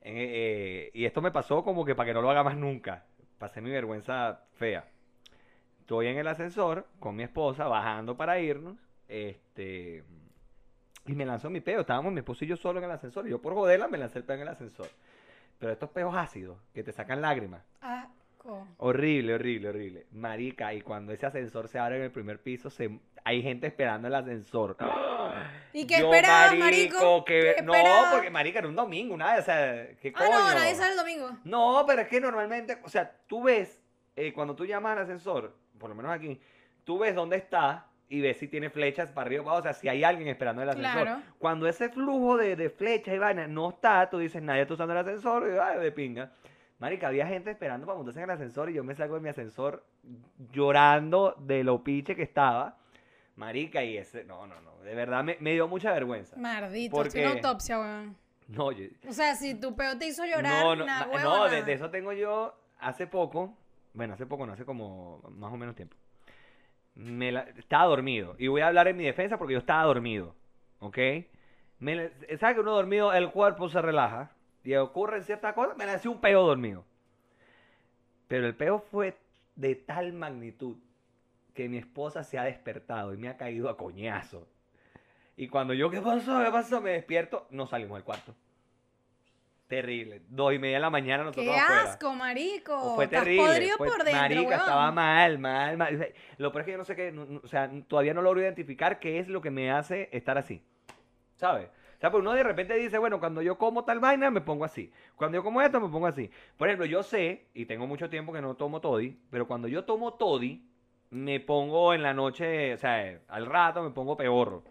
[0.00, 3.04] Eh, eh, y esto me pasó como que para que no lo haga más nunca.
[3.38, 4.84] Pasé mi vergüenza fea.
[5.80, 8.76] Estoy en el ascensor con mi esposa bajando para irnos.
[9.08, 10.02] Este.
[11.06, 11.80] Y me lanzó mi peo.
[11.80, 13.26] Estábamos mi esposo y yo solo en el ascensor.
[13.26, 14.88] Y yo por joderla me lancé el peo en el ascensor.
[15.58, 17.62] Pero estos peos ácidos que te sacan lágrimas.
[17.80, 18.66] Asco.
[18.78, 20.06] Horrible, horrible, horrible.
[20.12, 22.98] Marica, y cuando ese ascensor se abre en el primer piso, se...
[23.26, 24.76] hay gente esperando el ascensor.
[25.72, 27.24] ¿Y qué Yo, esperabas, marico?
[27.24, 27.72] que- ¿Qué No,
[28.12, 30.30] porque marica era un domingo, nada, o sea, ¿qué Ah, coño?
[30.38, 31.30] no, nadie sale el domingo.
[31.44, 33.82] No, pero es que normalmente, o sea, tú ves,
[34.14, 36.40] eh, cuando tú llamas al ascensor, por lo menos aquí,
[36.84, 39.72] tú ves dónde está y ves si tiene flechas para arriba o para abajo, o
[39.72, 41.02] sea, si hay alguien esperando el ascensor.
[41.02, 41.22] Claro.
[41.40, 44.92] Cuando ese flujo de, de flechas y vaina no está, tú dices, nadie está usando
[44.92, 46.30] el ascensor, y ay, de pinga.
[46.78, 49.30] Marica, había gente esperando para montarse en el ascensor y yo me salgo de mi
[49.30, 49.84] ascensor
[50.52, 52.76] llorando de lo piche que estaba.
[53.36, 56.36] Marica, y ese, no, no, no, de verdad me, me dio mucha vergüenza.
[56.36, 57.34] Maldito, ¿Por estoy en qué?
[57.36, 58.16] autopsia, weón.
[58.48, 61.50] No, yo, O sea, si tu peo te hizo llorar, no, no, huevo, no, de,
[61.50, 61.62] nada.
[61.62, 63.54] de eso tengo yo hace poco,
[63.92, 65.96] bueno, hace poco, no hace como más o menos tiempo.
[66.94, 70.34] Me la- estaba dormido, y voy a hablar en mi defensa porque yo estaba dormido,
[70.78, 70.96] ¿ok?
[71.80, 74.30] Me, la- ¿Sabes que uno dormido, el cuerpo se relaja
[74.64, 75.76] y ocurren ciertas cosas?
[75.76, 76.84] Me lancé un peo dormido.
[78.28, 79.16] Pero el peo fue
[79.56, 80.76] de tal magnitud
[81.56, 84.46] que mi esposa se ha despertado y me ha caído a coñazo.
[85.36, 86.42] Y cuando yo, ¿qué pasó?
[86.44, 86.80] ¿Qué pasó?
[86.80, 88.34] Me despierto, no salimos del cuarto.
[89.66, 90.22] Terrible.
[90.28, 91.82] Dos y media de la mañana nosotros ¡Qué afuera.
[91.82, 92.94] asco, marico!
[92.94, 93.46] Fue Estás terrible.
[93.46, 94.52] podrido fue- por dentro, marica, weón.
[94.60, 96.14] estaba mal, mal, mal.
[96.38, 98.40] Lo peor es que yo no sé qué, no- no- o sea, todavía no logro
[98.40, 100.62] identificar qué es lo que me hace estar así.
[101.34, 101.68] ¿Sabes?
[101.68, 104.64] O sea, pues uno de repente dice, bueno, cuando yo como tal vaina me pongo
[104.64, 104.92] así.
[105.16, 106.30] Cuando yo como esto me pongo así.
[106.56, 109.84] Por ejemplo, yo sé, y tengo mucho tiempo que no tomo toddy, pero cuando yo
[109.84, 110.62] tomo toddy,
[111.10, 114.62] me pongo en la noche, o sea, al rato me pongo peor.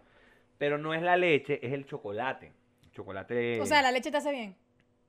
[0.58, 2.52] Pero no es la leche, es el chocolate.
[2.92, 3.60] Chocolate.
[3.60, 4.56] O sea, la leche te hace bien.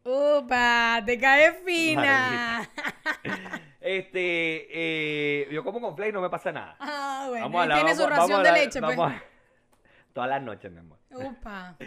[0.04, 1.02] ¡Upa!
[1.06, 2.70] ¡Te cae fina!
[3.80, 6.76] Este, eh, yo como con flake no me pasa nada.
[6.80, 7.46] Ah, bueno.
[7.46, 9.00] Vamos a él la- tiene su ración de la- leche, pues.
[9.00, 9.24] a-
[10.13, 10.98] Todas las noches, mi amor.
[11.12, 11.78] ¡Upa!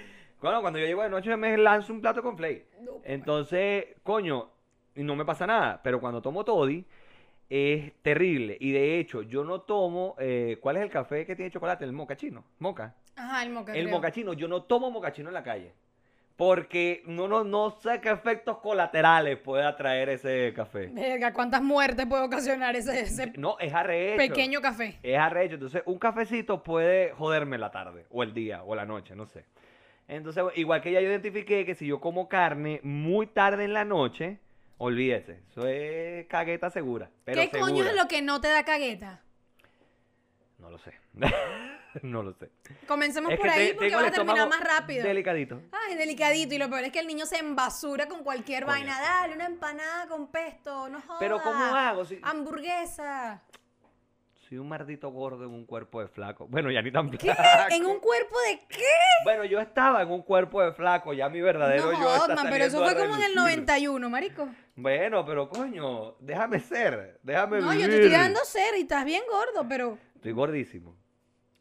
[0.40, 2.66] Bueno, cuando yo llego de noche me lanzo un plato con flake.
[3.05, 4.50] Entonces, coño,
[4.94, 5.81] no me pasa nada.
[5.83, 6.87] Pero cuando tomo toddy,
[7.50, 8.56] es terrible.
[8.60, 11.84] Y de hecho, yo no tomo, eh, ¿cuál es el café que tiene chocolate?
[11.84, 12.44] El mocachino.
[12.60, 12.94] Moca.
[13.16, 13.74] Ajá, el moca.
[13.74, 13.96] El creo.
[13.96, 15.74] mocachino, yo no tomo mocachino en la calle.
[16.36, 20.86] Porque no, no, no sé qué efectos colaterales puede traer ese café.
[20.86, 24.16] Verga, ¿cuántas muertes puede ocasionar ese, ese No, es arrecho.
[24.16, 24.98] pequeño café?
[25.02, 25.54] Es arrecho.
[25.56, 29.44] Entonces, un cafecito puede joderme la tarde, o el día, o la noche, no sé.
[30.08, 33.84] Entonces, igual que ya yo identifiqué que si yo como carne muy tarde en la
[33.84, 34.38] noche,
[34.80, 35.42] olvídese.
[35.50, 37.10] Eso es cagueta segura.
[37.24, 39.20] Pero ¿Qué coño es lo que no te da cagueta?
[40.58, 40.94] No lo sé.
[42.02, 42.50] no lo sé.
[42.86, 45.04] Comencemos Es por ahí te- porque vas a terminar más rápido.
[45.04, 45.62] Delicadito.
[45.72, 46.54] Ay, delicadito.
[46.54, 49.00] Y lo peor es que el niño se embasura con cualquier Coño, vaina.
[49.00, 51.18] Dale, una empanada con pesto, no jodas.
[51.20, 52.04] Pero ¿cómo hago?
[52.04, 53.42] Si, Hamburguesa.
[54.50, 56.48] Soy un maldito gordo en un cuerpo de flaco.
[56.48, 57.18] Bueno, ya ni tan ¿Qué?
[57.32, 57.72] flaco.
[57.72, 58.82] ¿En un cuerpo de qué?
[59.22, 62.64] Bueno, yo estaba en un cuerpo de flaco, ya mi verdadero No yo está pero
[62.64, 63.36] eso fue como en el relucir.
[63.36, 64.48] 91, marico.
[64.74, 67.90] Bueno, pero coño, déjame ser, déjame No, yo vivir.
[67.90, 69.96] te estoy dando ser y estás bien gordo, pero...
[70.16, 70.96] Estoy gordísimo.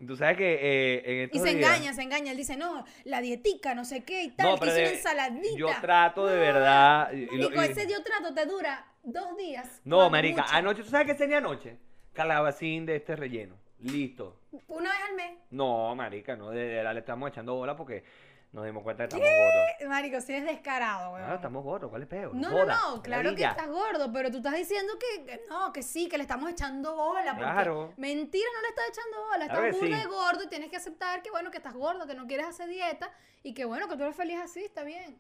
[0.08, 2.32] Tú sabes que eh, en Y estos se días- engaña, se engaña.
[2.32, 5.60] Él dice, no, la dietica, no sé qué y tal, No, que de- ensaladita.
[5.60, 7.12] yo trato de verdad.
[7.14, 9.80] y- y lo- Marico, y- ese dio trato te dura dos días.
[9.84, 10.56] No, marica, mucho.
[10.56, 11.78] anoche, ¿tú sabes qué cené anoche?
[12.20, 13.56] Calabacín de este relleno.
[13.80, 14.42] Listo.
[14.68, 15.38] Una vez al mes.
[15.52, 18.04] No, marica, no, de verdad le estamos echando bola porque
[18.52, 19.90] nos dimos cuenta que estamos gordos.
[19.90, 21.32] Marico, sí es descarado, weón.
[21.32, 22.36] Ah, estamos gordos, ¿cuál es peor?
[22.36, 25.82] No, no, no, claro que estás gordo, pero tú estás diciendo que, que no, que
[25.82, 27.32] sí, que le estamos echando bola.
[27.32, 27.94] Porque Claro.
[27.96, 29.46] Mentira, no le estás echando bola.
[29.46, 30.02] Claro Estás burda sí.
[30.04, 32.68] de gordo y tienes que aceptar que, bueno, que estás gordo, que no quieres hacer
[32.68, 33.10] dieta
[33.44, 35.18] y que, bueno, que tú eres feliz así, está bien.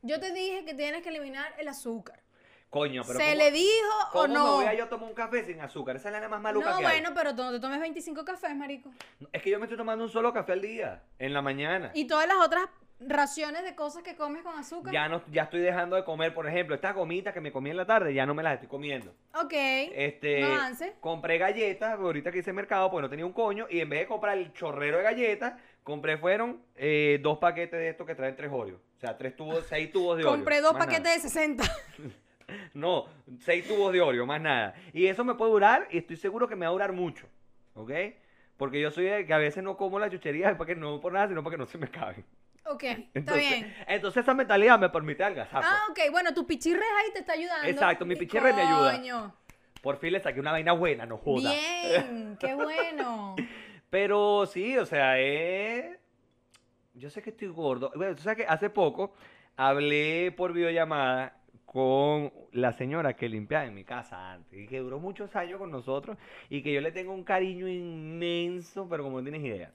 [0.00, 2.22] Yo te dije que tienes que eliminar el azúcar.
[2.70, 4.52] Coño, pero ¿Se ¿cómo- le dijo o ¿Cómo no?
[4.56, 5.96] voy a yo tomar un café sin azúcar?
[5.96, 7.00] Esa es la más maluca No, que hay.
[7.00, 8.90] bueno, pero tú no te tomes 25 cafés, marico.
[9.32, 11.90] Es que yo me estoy tomando un solo café al día, en la mañana.
[11.94, 12.66] Y todas las otras
[13.00, 14.92] raciones de cosas que comes con azúcar.
[14.92, 17.76] Ya no, ya estoy dejando de comer, por ejemplo, estas gomitas que me comí en
[17.76, 19.14] la tarde, ya no me las estoy comiendo.
[19.34, 19.52] Ok.
[19.54, 20.96] Este, No avance.
[21.00, 24.06] compré galletas, ahorita que hice mercado, porque no tenía un coño, y en vez de
[24.08, 25.54] comprar el chorrero de galletas,
[25.84, 28.80] compré fueron eh, dos paquetes de estos que traen tres Oreos.
[28.96, 30.34] O sea, tres tubos, seis tubos de Oreo.
[30.36, 31.14] Compré dos paquetes nada.
[31.14, 31.64] de 60.
[32.74, 33.06] No,
[33.40, 34.74] seis tubos de Oreo, más nada.
[34.92, 37.26] Y eso me puede durar, y estoy seguro que me va a durar mucho,
[37.74, 37.92] ¿ok?
[38.56, 41.28] Porque yo soy de que a veces no como las chucherías porque no por nada,
[41.28, 42.24] sino porque no se me caben.
[42.64, 42.84] Ok,
[43.14, 43.74] está bien.
[43.86, 45.62] entonces esa mentalidad me permite algazar.
[45.64, 47.68] Ah, ok, bueno, tu pichirres ahí te está ayudando.
[47.68, 49.34] Exacto, mi Y pichirre me ayuda.
[49.80, 51.50] Por fin le saqué una vaina buena, no joda.
[51.50, 53.36] Bien, qué bueno.
[53.90, 55.96] Pero sí, o sea, es...
[56.94, 57.92] Yo sé que estoy gordo.
[57.94, 59.14] Bueno, tú sabes que hace poco
[59.56, 61.37] hablé por videollamada
[61.72, 65.70] con la señora que limpiaba en mi casa antes y que duró muchos años con
[65.70, 66.18] nosotros
[66.50, 69.72] y que yo le tengo un cariño inmenso, pero como no tienes idea.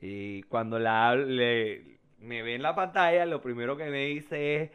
[0.00, 4.70] Y cuando la le- me ve en la pantalla, lo primero que me dice es,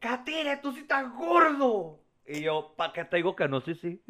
[0.00, 2.00] Catire, tú sí estás gordo.
[2.26, 3.60] Y yo, ¿para qué te digo que no?
[3.60, 4.02] Sí, sí.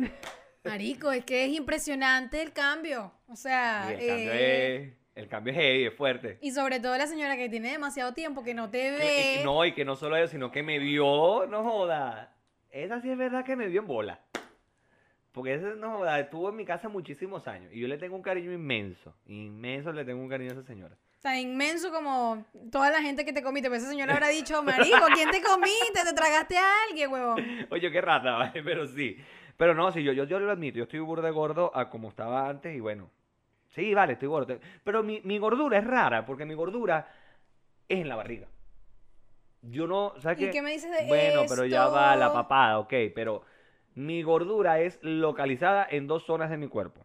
[0.65, 3.13] Marico, es que es impresionante el cambio.
[3.29, 6.39] O sea, Y el cambio eh, es, el cambio es heavy, es fuerte.
[6.43, 9.41] y sobre todo la señora que tiene demasiado tiempo que no te ve.
[9.43, 12.35] no, y que no solo eso, sino que me vio, no joda.
[12.71, 14.21] Esa sí es verdad que me vio en bola.
[15.33, 17.73] Porque esa, no joda, estuvo en mi casa muchísimos años.
[17.73, 19.15] Y yo le tengo un cariño inmenso.
[19.27, 20.97] Inmenso le tengo un cariño a esa señora.
[21.19, 23.69] O sea, inmenso como toda la gente que te comiste.
[23.71, 26.05] Pues esa señora habrá dicho, marico, ¿quién te comiste?
[26.05, 27.45] ¿Te tragaste a alguien, huevón?
[27.71, 28.63] Oye, qué rata, ¿vale?
[28.63, 29.17] Pero sí.
[29.57, 30.77] Pero no, sí, yo, yo, yo lo admito.
[30.77, 33.11] Yo estoy burda de gordo a como estaba antes y bueno.
[33.77, 34.59] Sí, vale, estoy gordo.
[34.83, 37.07] Pero mi, mi gordura es rara porque mi gordura
[37.89, 38.49] es en la barriga.
[39.63, 42.93] Yo no, ¿sabes ¿Y qué me dices de Bueno, pero ya va la papada, ok,
[43.15, 43.43] pero
[43.95, 47.05] mi gordura es localizada en dos zonas de mi cuerpo.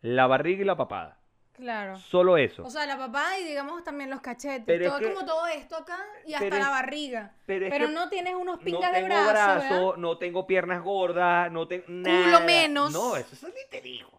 [0.00, 1.18] La barriga y la papada.
[1.54, 1.96] Claro.
[1.96, 2.64] Solo eso.
[2.64, 4.64] O sea, la papada y digamos también los cachetes.
[4.64, 7.34] Pero es todo que- como todo esto acá y hasta la es- barriga.
[7.46, 9.96] pero Pero, es que no tienes unos no pingas de tengo brazo, brazo, ¿verdad?
[9.98, 12.40] no tengo piernas gordas, no tengo nada.
[12.40, 12.92] menos.
[12.92, 14.10] No, eso, eso ni te digo.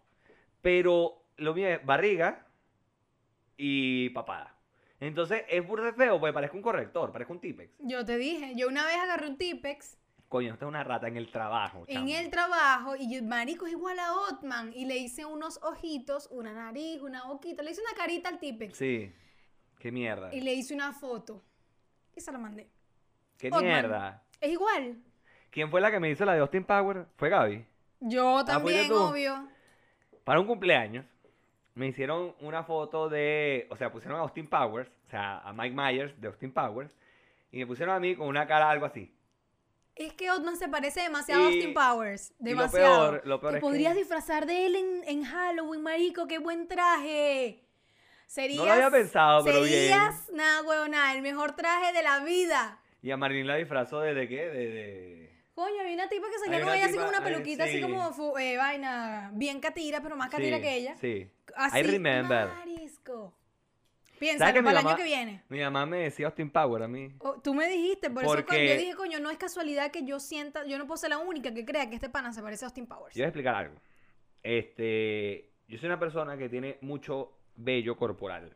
[0.62, 2.46] Pero lo mío es barriga
[3.58, 4.56] y papada.
[5.00, 7.76] Entonces es burda de feo, porque parezco un corrector, parezco un Tipex.
[7.80, 9.98] Yo te dije, yo una vez agarré un Tipex
[10.34, 11.86] Coño, esta es una rata en el trabajo.
[11.88, 14.74] en el trabajo y yo, marico, es igual a Otman.
[14.74, 17.62] Y le hice unos ojitos, una nariz, una boquita.
[17.62, 18.76] Le hice una carita al Tipex.
[18.76, 19.14] Sí.
[19.78, 20.34] Qué mierda.
[20.34, 21.44] Y le hice una foto.
[22.16, 22.68] Y se la mandé.
[23.38, 23.64] Qué Otman.
[23.64, 24.24] mierda.
[24.42, 25.04] Es igual.
[25.52, 27.06] ¿Quién fue la que me hizo la de Austin Power?
[27.16, 27.68] Fue Gaby.
[28.00, 28.96] Yo también, tú?
[28.96, 29.48] obvio.
[30.24, 31.06] Para un cumpleaños,
[31.76, 33.68] me hicieron una foto de.
[33.70, 36.92] O sea, pusieron a Austin Powers, o sea, a Mike Myers de Austin Powers,
[37.52, 39.14] y me pusieron a mí con una cara algo así.
[39.96, 42.32] Es que Otman se parece demasiado a Austin Powers.
[42.40, 43.12] y lo Demasiado.
[43.12, 46.28] peor- lo peor Te es que- podrías disfrazar de él en, en Halloween, marico.
[46.28, 47.60] Qué buen traje.
[48.26, 49.70] Serías, No lo había pensado, pero bien.
[49.74, 52.80] serías, nada, huevona, el mejor traje de la vida.
[53.04, 54.48] Y a Marilyn la disfrazó de, de qué?
[54.48, 54.68] De.
[54.70, 55.34] de...
[55.54, 57.82] Coño, había una tipa que salía con ella así como una eh, peluquita, así sí.
[57.82, 60.96] como eh, vaina, bien catira, pero más catira Sí, que ella.
[61.00, 61.30] Sí.
[61.56, 62.48] Así, I remember.
[62.48, 63.34] Marisco.
[64.06, 65.44] ¿Sabes Piénsalo que mi para el mamá- año que viene.
[65.50, 67.12] Mi mamá me decía Austin Power a mí.
[67.20, 70.20] Oh, tú me dijiste, por eso cuando yo dije, coño, no es casualidad que yo
[70.20, 72.68] sienta, yo no puedo ser la única que crea que este pana se parece a
[72.68, 73.14] Austin Powers.
[73.16, 73.76] Yo voy a explicar algo.
[74.44, 78.56] Este, yo soy una persona que tiene mucho vello corporal.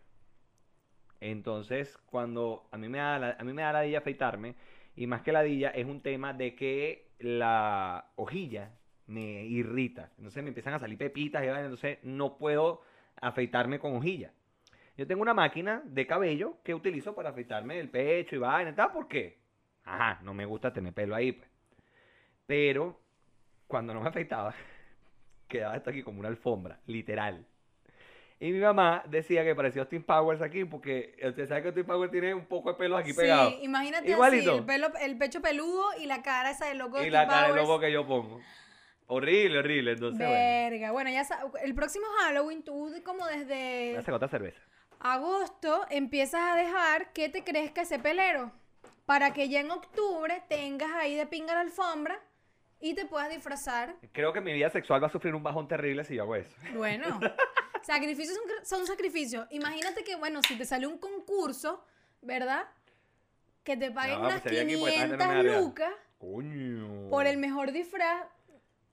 [1.20, 4.56] Entonces, cuando a mí me da la, a mí me da ladilla afeitarme,
[4.96, 8.72] y más que ladilla, es un tema de que la hojilla
[9.08, 10.12] me irrita.
[10.18, 12.82] Entonces me empiezan a salir pepitas y entonces no puedo
[13.20, 14.32] afeitarme con hojilla.
[14.98, 18.74] Yo tengo una máquina de cabello que utilizo para afeitarme el pecho y vaina y
[18.74, 19.38] tal, ¿por qué?
[19.84, 21.50] Ajá, no me gusta tener pelo ahí, pues.
[22.46, 23.00] Pero
[23.68, 24.54] cuando no me afeitaba,
[25.48, 27.46] quedaba esto aquí como una alfombra, literal.
[28.40, 32.12] Y mi mamá decía que parecía Austin Powers aquí, porque usted sabe que Austin Powers
[32.12, 33.54] tiene un poco de pelos aquí sí, pegados.
[33.62, 34.52] imagínate Igualito.
[34.52, 37.28] así, el, pelo, el pecho peludo y la cara esa de loco de Y la
[37.28, 37.68] cara de Powers.
[37.68, 38.40] loco que yo pongo.
[39.08, 39.92] Horrible, horrible.
[39.94, 40.34] Entonces, bueno.
[40.34, 40.92] Verga.
[40.92, 44.60] Bueno, ya sa- el próximo Halloween tú como desde segunda cerveza.
[45.00, 48.52] agosto empiezas a dejar que te crezca ese pelero
[49.06, 52.20] para que ya en octubre tengas ahí de pinga la alfombra
[52.80, 53.96] y te puedas disfrazar.
[54.12, 56.54] Creo que mi vida sexual va a sufrir un bajón terrible si yo hago eso.
[56.76, 57.20] Bueno,
[57.84, 59.48] sacrificios son, son sacrificios.
[59.52, 61.84] Imagínate que, bueno, si te sale un concurso,
[62.22, 62.66] ¿verdad?
[63.64, 65.60] Que te paguen No, unas pues pues, no 500 me daría.
[65.60, 67.10] lucas Coño.
[67.10, 68.26] por el mejor disfraz.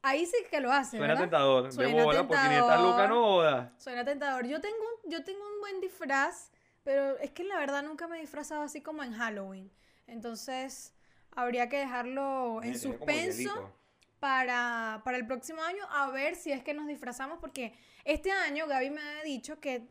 [0.07, 1.21] Ahí sí que lo hace, Suena ¿verdad?
[1.23, 1.73] tentador.
[1.73, 2.91] Suena de bola por 500 tentador.
[2.91, 3.71] lucas no.
[3.81, 4.47] Suena tentador.
[4.47, 6.51] Yo tengo, un- yo tengo un buen disfraz,
[6.83, 9.71] pero es que la verdad nunca me he disfrazado así como en Halloween.
[10.07, 10.93] Entonces,
[11.33, 13.73] habría que dejarlo en suspenso
[14.21, 18.67] para, para el próximo año a ver si es que nos disfrazamos, porque este año
[18.67, 19.89] Gaby me había dicho que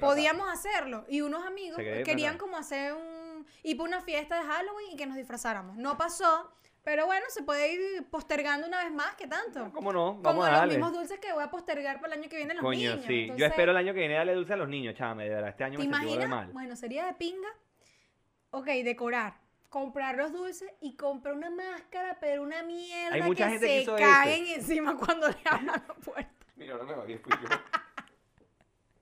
[0.00, 4.92] podíamos hacerlo y unos amigos querían como hacer un ir por una fiesta de Halloween
[4.92, 5.76] y que nos disfrazáramos.
[5.76, 6.52] No pasó,
[6.86, 9.72] pero bueno, se puede ir postergando una vez más, ¿qué tanto?
[9.72, 10.10] ¿Cómo no?
[10.10, 10.74] Como Vamos a los darle.
[10.74, 13.04] mismos dulces que voy a postergar para el año que viene los Coño, niños.
[13.08, 13.32] sí.
[13.36, 15.24] Yo espero el año que viene darle dulce a los niños, chame.
[15.24, 16.28] De verdad, este año ¿Te me sentí de imaginas?
[16.30, 16.52] mal.
[16.52, 17.48] Bueno, sería de pinga.
[18.52, 19.34] Ok, decorar.
[19.68, 23.72] Comprar los dulces y comprar una máscara, pero una mierda Hay mucha que gente que
[23.72, 24.06] se hizo eso.
[24.06, 26.30] caguen encima cuando le abran la puerta.
[26.54, 27.48] Mira, ahora me va bien, fui yo.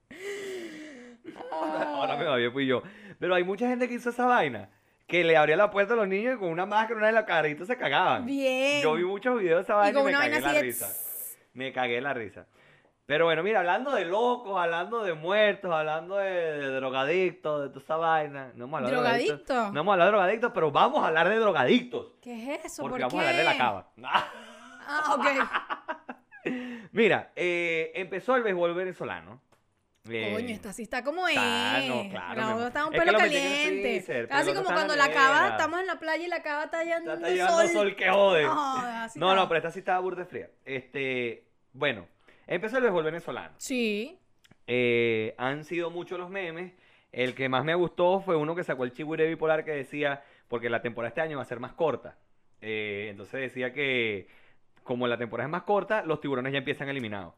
[1.51, 2.81] ahora me va bien, fui yo.
[3.19, 4.71] Pero hay mucha gente que hizo esa vaina.
[5.07, 7.25] Que le abría la puerta a los niños y con una máscara, una de la
[7.25, 8.25] carita se cagaban.
[8.25, 8.81] Bien.
[8.81, 10.89] Yo vi muchos videos de esa vaina y, me cagué la risa.
[11.53, 12.47] Me cagué la risa.
[13.05, 17.81] Pero bueno, mira, hablando de locos, hablando de muertos, hablando de, de drogadictos, de toda
[17.81, 18.51] esa vaina.
[18.55, 19.45] No hemos hablado drogadictos.
[19.45, 19.73] ¿Drogadicto?
[19.73, 22.07] No hemos hablado de drogadictos, pero vamos a hablar de drogadictos.
[22.19, 22.81] ¿Qué es eso?
[22.81, 23.27] Porque ¿Por vamos qué?
[23.27, 23.91] a hablar de la cava.
[24.87, 25.25] Ah, ok.
[26.91, 29.41] Mira, eh, empezó el béisbol venezolano.
[30.09, 31.35] Eh, Coño, esta sí está como es.
[31.35, 33.81] está, no, claro, La otra está un es pelo caliente.
[33.81, 36.65] freezer, Casi como está cuando la la cava, estamos en la playa y la cava
[36.65, 37.69] está Está, llevando está llevando sol.
[37.69, 37.95] sol.
[37.95, 38.43] que jode.
[38.43, 39.41] No, así no, está.
[39.41, 40.49] no, pero esta sí estaba burda fría.
[40.63, 42.07] Este, bueno,
[42.45, 43.55] empezó el béisbol venezolano.
[43.57, 44.19] Sí.
[44.67, 46.73] Eh, han sido muchos los memes.
[47.11, 50.69] El que más me gustó fue uno que sacó el Chihuire Bipolar que decía, porque
[50.69, 52.17] la temporada este año va a ser más corta.
[52.61, 54.27] Eh, entonces decía que
[54.83, 57.33] como la temporada es más corta, los tiburones ya empiezan eliminados.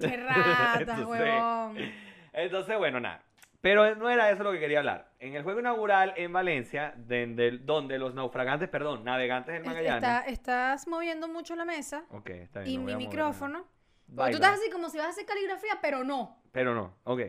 [0.00, 1.78] Qué ratas, Entonces, huevón.
[2.32, 3.22] Entonces, bueno, nada.
[3.60, 5.10] Pero no era eso lo que quería hablar.
[5.18, 9.96] En el juego inaugural en Valencia, donde, donde los naufragantes, perdón, navegantes del Magallanes.
[10.02, 12.70] Está- estás moviendo mucho la mesa Ok, está bien.
[12.72, 13.28] y no voy mi a mover nada.
[13.28, 13.64] micrófono.
[14.16, 16.38] Porque tú estás así como si vas a hacer caligrafía, pero no.
[16.52, 17.20] Pero no, ok.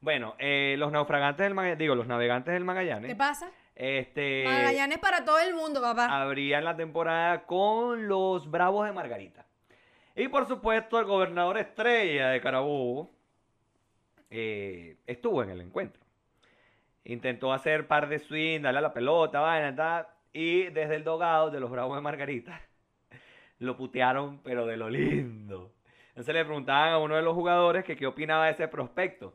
[0.00, 3.10] Bueno, eh, los naufragantes del Magallanes, digo, los navegantes del Magallanes.
[3.10, 3.50] ¿Qué pasa?
[3.74, 4.44] Este.
[4.44, 6.06] Magallanes para todo el mundo, papá.
[6.22, 9.44] abrían la temporada con los Bravos de Margarita.
[10.18, 13.08] Y por supuesto, el gobernador estrella de Carabobo
[14.30, 16.02] eh, estuvo en el encuentro.
[17.04, 20.08] Intentó hacer par de swing, darle a la pelota, vaina, tal.
[20.32, 22.60] Y desde el dogado de los Bravos de Margarita
[23.60, 25.72] lo putearon, pero de lo lindo.
[26.08, 29.34] Entonces le preguntaban a uno de los jugadores que qué opinaba de ese prospecto.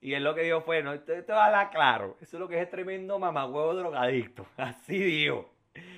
[0.00, 2.16] Y él lo que dijo fue, no, esto, esto va a hablar claro.
[2.20, 4.46] Eso es lo que es tremendo mamagüevo drogadicto.
[4.56, 5.52] Así dijo.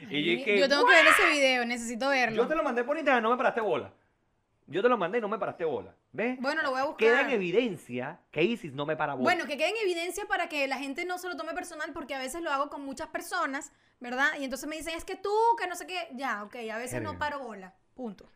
[0.08, 2.36] Y yo, dije, yo tengo que ver ese video, necesito verlo.
[2.36, 3.92] yo te lo mandé por internet, no me paraste bola.
[4.72, 5.94] Yo te lo mandé y no me paraste bola.
[6.12, 6.38] ¿Ves?
[6.40, 6.98] Bueno, lo voy a buscar.
[6.98, 9.22] Queda en evidencia que Isis no me para bola.
[9.24, 12.14] Bueno, que quede en evidencia para que la gente no se lo tome personal, porque
[12.14, 14.28] a veces lo hago con muchas personas, ¿verdad?
[14.40, 16.08] Y entonces me dicen, es que tú, que no sé qué.
[16.14, 17.74] Ya, ok, a veces no paro bola.
[17.94, 18.28] Punto.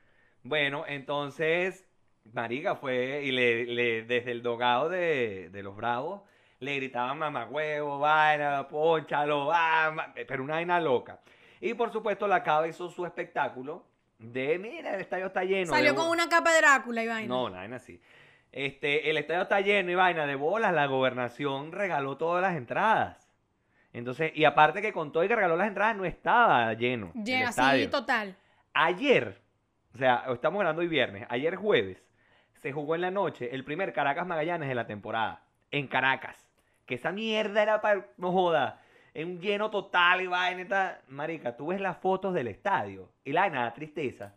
[0.42, 1.86] Bueno, entonces,
[2.32, 6.22] Marica fue y le, le- desde el dogado de, de los bravos
[6.58, 11.20] le gritaban mamagüevo, vaina, ponchalo, ma-", pero una vaina loca.
[11.60, 13.84] Y por supuesto, la Cava hizo su espectáculo
[14.18, 15.72] de, mira, el estadio está lleno.
[15.72, 16.12] Salió de con bo-".
[16.12, 17.28] una capa de Drácula y vaina.
[17.28, 18.00] No, vaina así.
[18.52, 23.28] Este, el estadio está lleno y vaina de bolas, la gobernación regaló todas las entradas.
[23.92, 27.12] Entonces, y aparte que con todo y que regaló las entradas, no estaba lleno.
[27.14, 27.90] así, estadio.
[27.90, 28.36] total.
[28.72, 29.40] Ayer,
[29.94, 32.02] o sea, estamos hablando hoy viernes, ayer jueves,
[32.54, 36.46] se jugó en la noche el primer Caracas Magallanes de la temporada, en Caracas.
[36.84, 38.80] Que esa mierda era para, no joda,
[39.16, 40.60] en un lleno total y vaina.
[40.60, 40.98] y tal.
[41.08, 44.34] Marica, tú ves las fotos del estadio y la vaina da tristeza.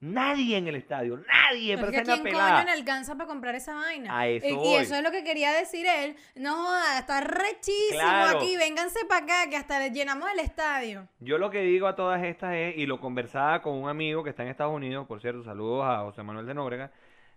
[0.00, 4.16] Nadie en el estadio, nadie, Pero ¿quién coño le alcanza para comprar esa vaina?
[4.16, 6.14] A eso y, eso es lo que quería decir él.
[6.36, 8.38] No joda, está rechísimo Claro.
[8.38, 11.08] aquí, vénganse para acá, que hasta le llenamos el estadio.
[11.18, 14.30] Yo lo que digo a todas estas es, y lo conversaba con un amigo que
[14.30, 16.92] está en Estados Unidos, por cierto, saludos a José Manuel de Nóbrega,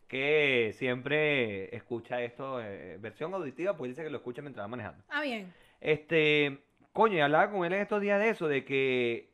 [0.07, 5.03] que siempre escucha esto, eh, versión auditiva, pues dice que lo escucha mientras va manejando.
[5.09, 5.51] Ah, bien.
[5.81, 6.63] Este,
[6.93, 9.31] coño, y hablaba con él en estos días de eso, de que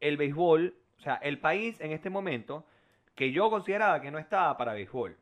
[0.00, 2.66] el béisbol, o sea, el país en este momento,
[3.14, 5.16] que yo consideraba que no estaba para béisbol,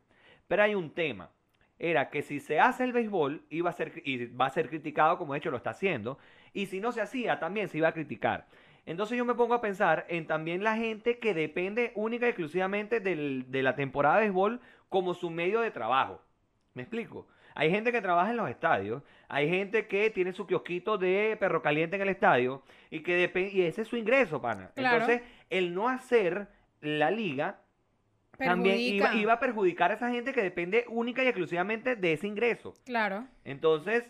[0.47, 1.31] pero hay un tema,
[1.79, 5.17] era que si se hace el béisbol, iba a ser, y va a ser criticado
[5.17, 6.19] como de hecho lo está haciendo,
[6.53, 8.47] y si no se hacía, también se iba a criticar.
[8.85, 12.99] Entonces yo me pongo a pensar en también la gente que depende única y exclusivamente
[12.99, 16.21] del- de la temporada de béisbol como su medio de trabajo.
[16.73, 17.27] ¿Me explico?
[17.55, 21.61] Hay gente que trabaja en los estadios, hay gente que tiene su kiosquito de perro
[21.61, 24.71] caliente en el estadio y que depende y ese es su ingreso, pana.
[24.75, 24.97] Claro.
[24.97, 26.47] Entonces, el no hacer
[26.81, 27.59] la liga
[28.37, 32.27] también iba, iba a perjudicar a esa gente que depende única y exclusivamente de ese
[32.27, 32.73] ingreso.
[32.85, 33.27] Claro.
[33.43, 34.05] Entonces,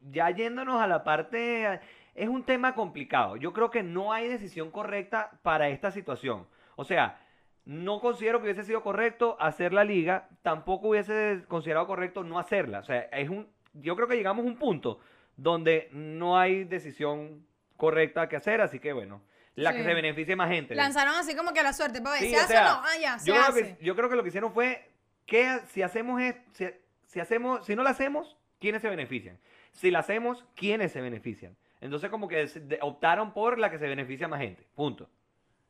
[0.00, 1.80] ya yéndonos a la parte,
[2.14, 3.36] es un tema complicado.
[3.36, 6.46] Yo creo que no hay decisión correcta para esta situación.
[6.74, 7.18] O sea,
[7.66, 12.78] no considero que hubiese sido correcto hacer la liga, tampoco hubiese considerado correcto no hacerla.
[12.78, 15.00] O sea, es un, yo creo que llegamos a un punto
[15.36, 17.44] donde no hay decisión
[17.76, 19.20] correcta que hacer, así que bueno,
[19.56, 20.74] la que se beneficie más gente.
[20.74, 22.76] Lanzaron así como que a la suerte, para ver, Sí, ¿se o hace sea, o
[22.76, 22.86] no?
[22.86, 23.76] Ah, ya, se yo, creo hace.
[23.76, 24.88] que, yo creo que lo que hicieron fue
[25.26, 26.66] que si hacemos es, si,
[27.06, 29.38] si hacemos, si no la hacemos, ¿quiénes se benefician?
[29.72, 31.56] Si la hacemos, ¿quiénes se benefician?
[31.80, 32.48] Entonces como que
[32.80, 34.66] optaron por la que se beneficia más gente.
[34.74, 35.10] Punto.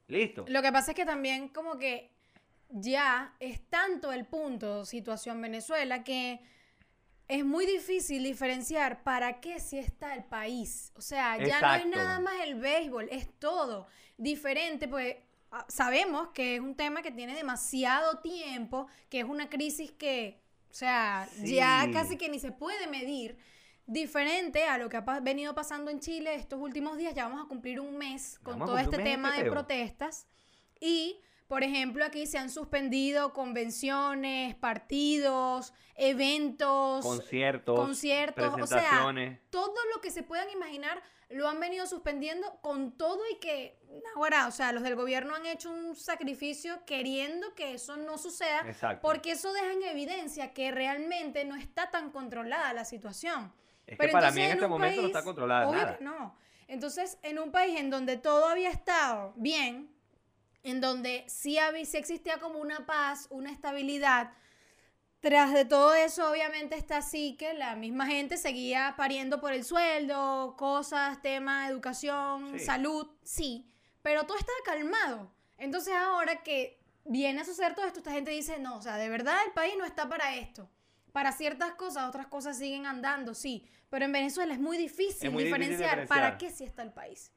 [0.08, 0.44] Listo.
[0.48, 2.10] Lo que pasa es que también como que
[2.68, 6.40] ya es tanto el punto situación Venezuela que
[7.28, 10.92] es muy difícil diferenciar para qué si está el país.
[10.96, 15.16] O sea, ya no es nada más el béisbol, es todo diferente, pues
[15.50, 20.40] ah, sabemos que es un tema que tiene demasiado tiempo, que es una crisis que,
[20.70, 23.36] o sea, ya casi que ni se puede medir.
[23.86, 27.48] Diferente a lo que ha venido pasando en Chile estos últimos días, ya vamos a
[27.48, 30.26] cumplir un mes con todo este tema de protestas.
[30.80, 39.40] Y, por ejemplo, aquí se han suspendido convenciones, partidos, eventos, Conciertos, conciertos, o sea, presentaciones.
[39.50, 43.80] todo lo que se puedan imaginar lo han venido suspendiendo con todo y que,
[44.16, 48.62] ahora, o sea, los del gobierno han hecho un sacrificio queriendo que eso no suceda,
[48.66, 49.00] Exacto.
[49.02, 53.52] porque eso deja en evidencia que realmente no está tan controlada la situación.
[53.86, 55.80] Es que Pero para entonces mí en en este momento no está país- controlada Obvio
[55.80, 55.98] nada.
[55.98, 56.36] que no.
[56.68, 59.88] Entonces, en un país en donde todo había estado bien,
[60.64, 64.32] en donde sí, había, sí existía como una paz, una estabilidad,
[65.20, 69.64] tras de todo eso, obviamente está así que la misma gente seguía pariendo por el
[69.64, 72.64] sueldo, cosas, tema, educación, Sí.
[72.64, 73.70] salud, sí,
[74.02, 75.32] pero todo estaba calmado.
[75.58, 79.08] Entonces ahora que viene a suceder todo esto, esta gente dice, no, o sea, de
[79.08, 80.68] verdad el país no está para esto.
[81.16, 85.32] Para ciertas cosas, otras cosas siguen andando, sí, pero en Venezuela es muy difícil, Es
[85.32, 87.32] muy difícil diferenciar, para qué sí está el país.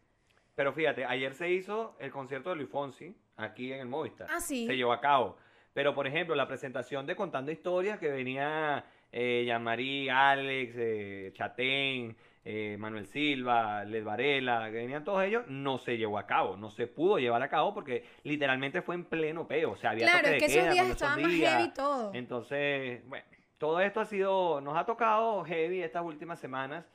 [0.54, 4.28] Pero fíjate, ayer se hizo el concierto de Luis Fonsi aquí en el Movistar.
[4.30, 4.68] Ah, sí.
[4.68, 5.38] Se llevó a cabo.
[5.72, 12.18] Pero, por ejemplo, la presentación de Contando Historias que venía eh, Jean-Marie, Alex, eh, Chatén,
[12.44, 16.58] eh, Manuel Silva, Led Varela, que venían todos ellos, no se llevó a cabo.
[16.58, 19.72] No se pudo llevar a cabo porque literalmente fue en pleno peo.
[19.72, 22.12] O sea, había Claro, toque de que esos días estaban más heavy todo.
[22.14, 23.26] Entonces, bueno,
[23.60, 26.86] todo esto ha sido, nos ha tocado heavy estas últimas semanas.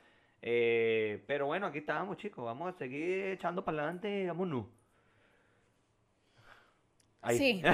[0.41, 2.43] eh, pero bueno, aquí estamos, chicos.
[2.45, 4.27] Vamos a seguir echando para adelante.
[4.27, 4.65] Vámonos.
[7.21, 7.37] Ahí.
[7.37, 7.61] Sí.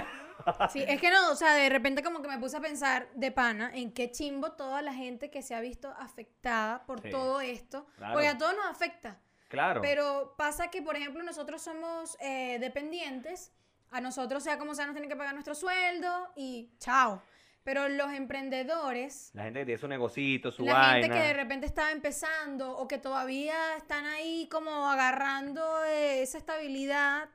[0.71, 3.31] Sí, es que no, o sea, de repente como que me puse a pensar de
[3.31, 7.11] pana en qué chimbo toda la gente que se ha visto afectada por Sí.
[7.11, 8.13] todo esto, Claro.
[8.13, 9.19] porque a todos nos afecta.
[9.49, 9.81] Claro.
[9.81, 13.53] Pero pasa que, por ejemplo, nosotros somos eh, dependientes,
[13.91, 17.21] a nosotros, sea como sea, nos tienen que pagar nuestro sueldo y chao.
[17.63, 20.93] Pero los emprendedores, La gente que tiene su negocito, su la vaina.
[21.07, 26.39] gente que de repente está empezando o que todavía están ahí como agarrando eh, esa
[26.39, 27.29] estabilidad,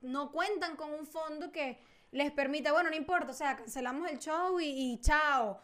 [0.00, 1.78] no cuentan con un fondo que
[2.10, 5.60] les permita, bueno, no importa, o sea, cancelamos el show y, y chao.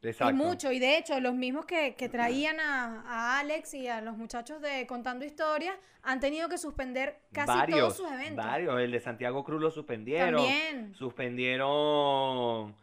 [0.00, 0.30] Exacto.
[0.30, 4.00] Es mucho, y de hecho, los mismos que, que traían a, a Alex y a
[4.00, 8.44] los muchachos de Contando Historias han tenido que suspender casi varios, todos sus eventos.
[8.44, 8.80] Varios.
[8.80, 10.36] El de Santiago Cruz lo suspendieron.
[10.42, 10.94] También.
[10.94, 12.74] Suspendieron.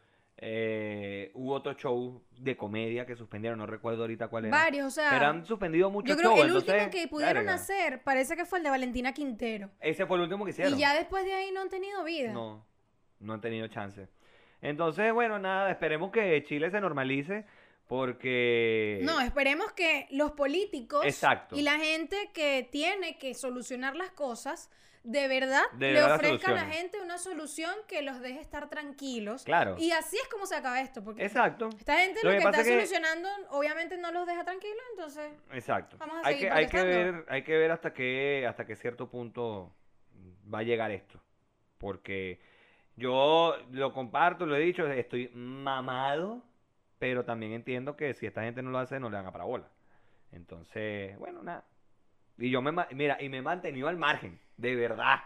[0.42, 4.58] Eh, hubo otro show de comedia que suspendieron, no recuerdo ahorita cuál era.
[4.58, 5.10] Varios, o sea.
[5.12, 8.38] Pero han suspendido muchos yo creo que shows, el último entonces, que pudieron hacer parece
[8.38, 9.70] que fue el de Valentina Quintero.
[9.82, 10.76] Ese fue el último que hicieron.
[10.76, 12.32] Y ya después de ahí no han tenido vida.
[12.32, 12.66] No,
[13.20, 14.08] no han tenido chance.
[14.62, 17.46] Entonces, bueno, nada, esperemos que Chile se normalice
[17.88, 19.00] porque...
[19.04, 21.58] No, esperemos que los políticos Exacto.
[21.58, 24.70] y la gente que tiene que solucionar las cosas
[25.04, 29.43] de verdad De le ofrezcan a la gente una solución que los deje estar tranquilos.
[29.43, 29.76] Claro.
[29.80, 31.04] Y así es como se acaba esto.
[31.04, 31.70] Porque Exacto.
[31.78, 35.32] esta gente Lo lo, que está que- solucionando obviamente no los deja tranquilos, entonces...
[35.52, 35.97] Exacto.
[35.97, 38.76] Vamos a hay seguir que, hay que ver, hay que ver hasta qué, hasta qué
[38.76, 39.74] cierto punto
[40.54, 41.22] va a llegar esto.
[41.78, 42.39] Porque
[42.97, 46.43] yo lo comparto, lo he dicho, estoy mamado,
[47.00, 49.45] pero también entiendo que si esta gente no lo hace, no le dan a para
[49.45, 49.70] bola.
[50.34, 51.64] Entonces, bueno, nada.
[52.40, 55.20] Y yo me, mira, y me he mantenido al margen, de verdad.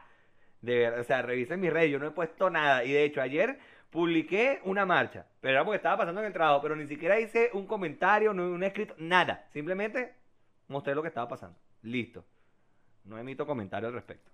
[0.61, 2.84] De verdad, o sea, revisen mis redes, yo no he puesto nada.
[2.84, 3.59] Y de hecho, ayer
[3.89, 7.49] publiqué una marcha, pero era porque estaba pasando en el trabajo, pero ni siquiera hice
[7.53, 9.47] un comentario, no un escrito, nada.
[9.53, 10.16] Simplemente
[10.68, 11.57] mostré lo que estaba pasando.
[11.84, 12.26] Listo.
[13.03, 14.32] No emito comentario al respecto.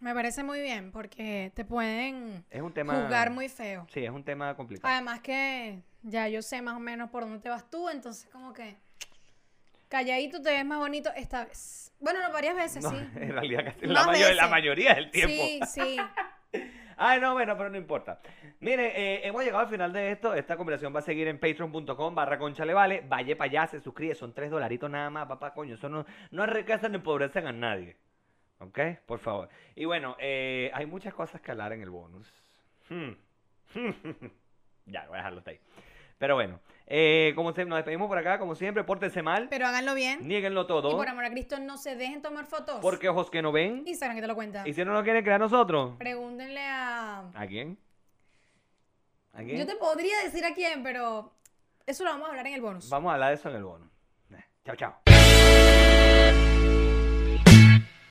[0.00, 2.94] Me parece muy bien porque te pueden Es un tema.
[2.94, 3.86] juzgar muy feo.
[3.90, 4.92] Sí, es un tema complicado.
[4.92, 8.52] Además que ya yo sé más o menos por dónde te vas tú, entonces como
[8.52, 8.76] que
[9.94, 11.92] calladito te ves más bonito esta vez.
[12.00, 12.96] Bueno, no, varias veces, No, sí.
[13.14, 15.32] en realidad casi la, mayor- la mayoría del tiempo.
[15.32, 15.96] Sí, sí.
[16.96, 18.20] Ay, no, bueno, pero no importa.
[18.60, 20.34] Mire, eh, hemos llegado al final de esto.
[20.34, 23.02] Esta conversación va a seguir en patreon.com barra concha le vale.
[23.06, 24.14] Vaya para allá, se suscribe.
[24.14, 25.74] Son tres dolaritos nada más, papá, coño.
[25.74, 27.96] Eso no, no enriquecen ni empobrecen a nadie.
[28.58, 28.78] ¿Ok?
[29.06, 29.48] Por favor.
[29.74, 32.32] Y bueno, eh, hay muchas cosas que hablar en el bonus.
[32.88, 33.10] Hmm.
[34.86, 35.60] ya, voy a dejarlo hasta ahí.
[36.18, 39.48] Pero bueno, eh, como se, nos despedimos por acá, como siempre, pórtense mal.
[39.48, 40.26] Pero háganlo bien.
[40.26, 40.96] Nieguenlo Y todo.
[40.96, 42.78] por amor a Cristo, no se dejen tomar fotos.
[42.80, 43.82] Porque ojos que no ven.
[43.86, 44.66] Instagram que te lo cuenta.
[44.68, 45.96] Y si no lo quieren crear nosotros.
[45.98, 47.30] Pregúntenle a...
[47.34, 47.78] ¿A quién?
[49.32, 49.58] ¿A quién?
[49.58, 51.32] Yo te podría decir a quién, pero
[51.86, 52.88] eso lo vamos a hablar en el bonus.
[52.90, 53.90] Vamos a hablar de eso en el bono.
[54.32, 55.03] Eh, Chao, chao.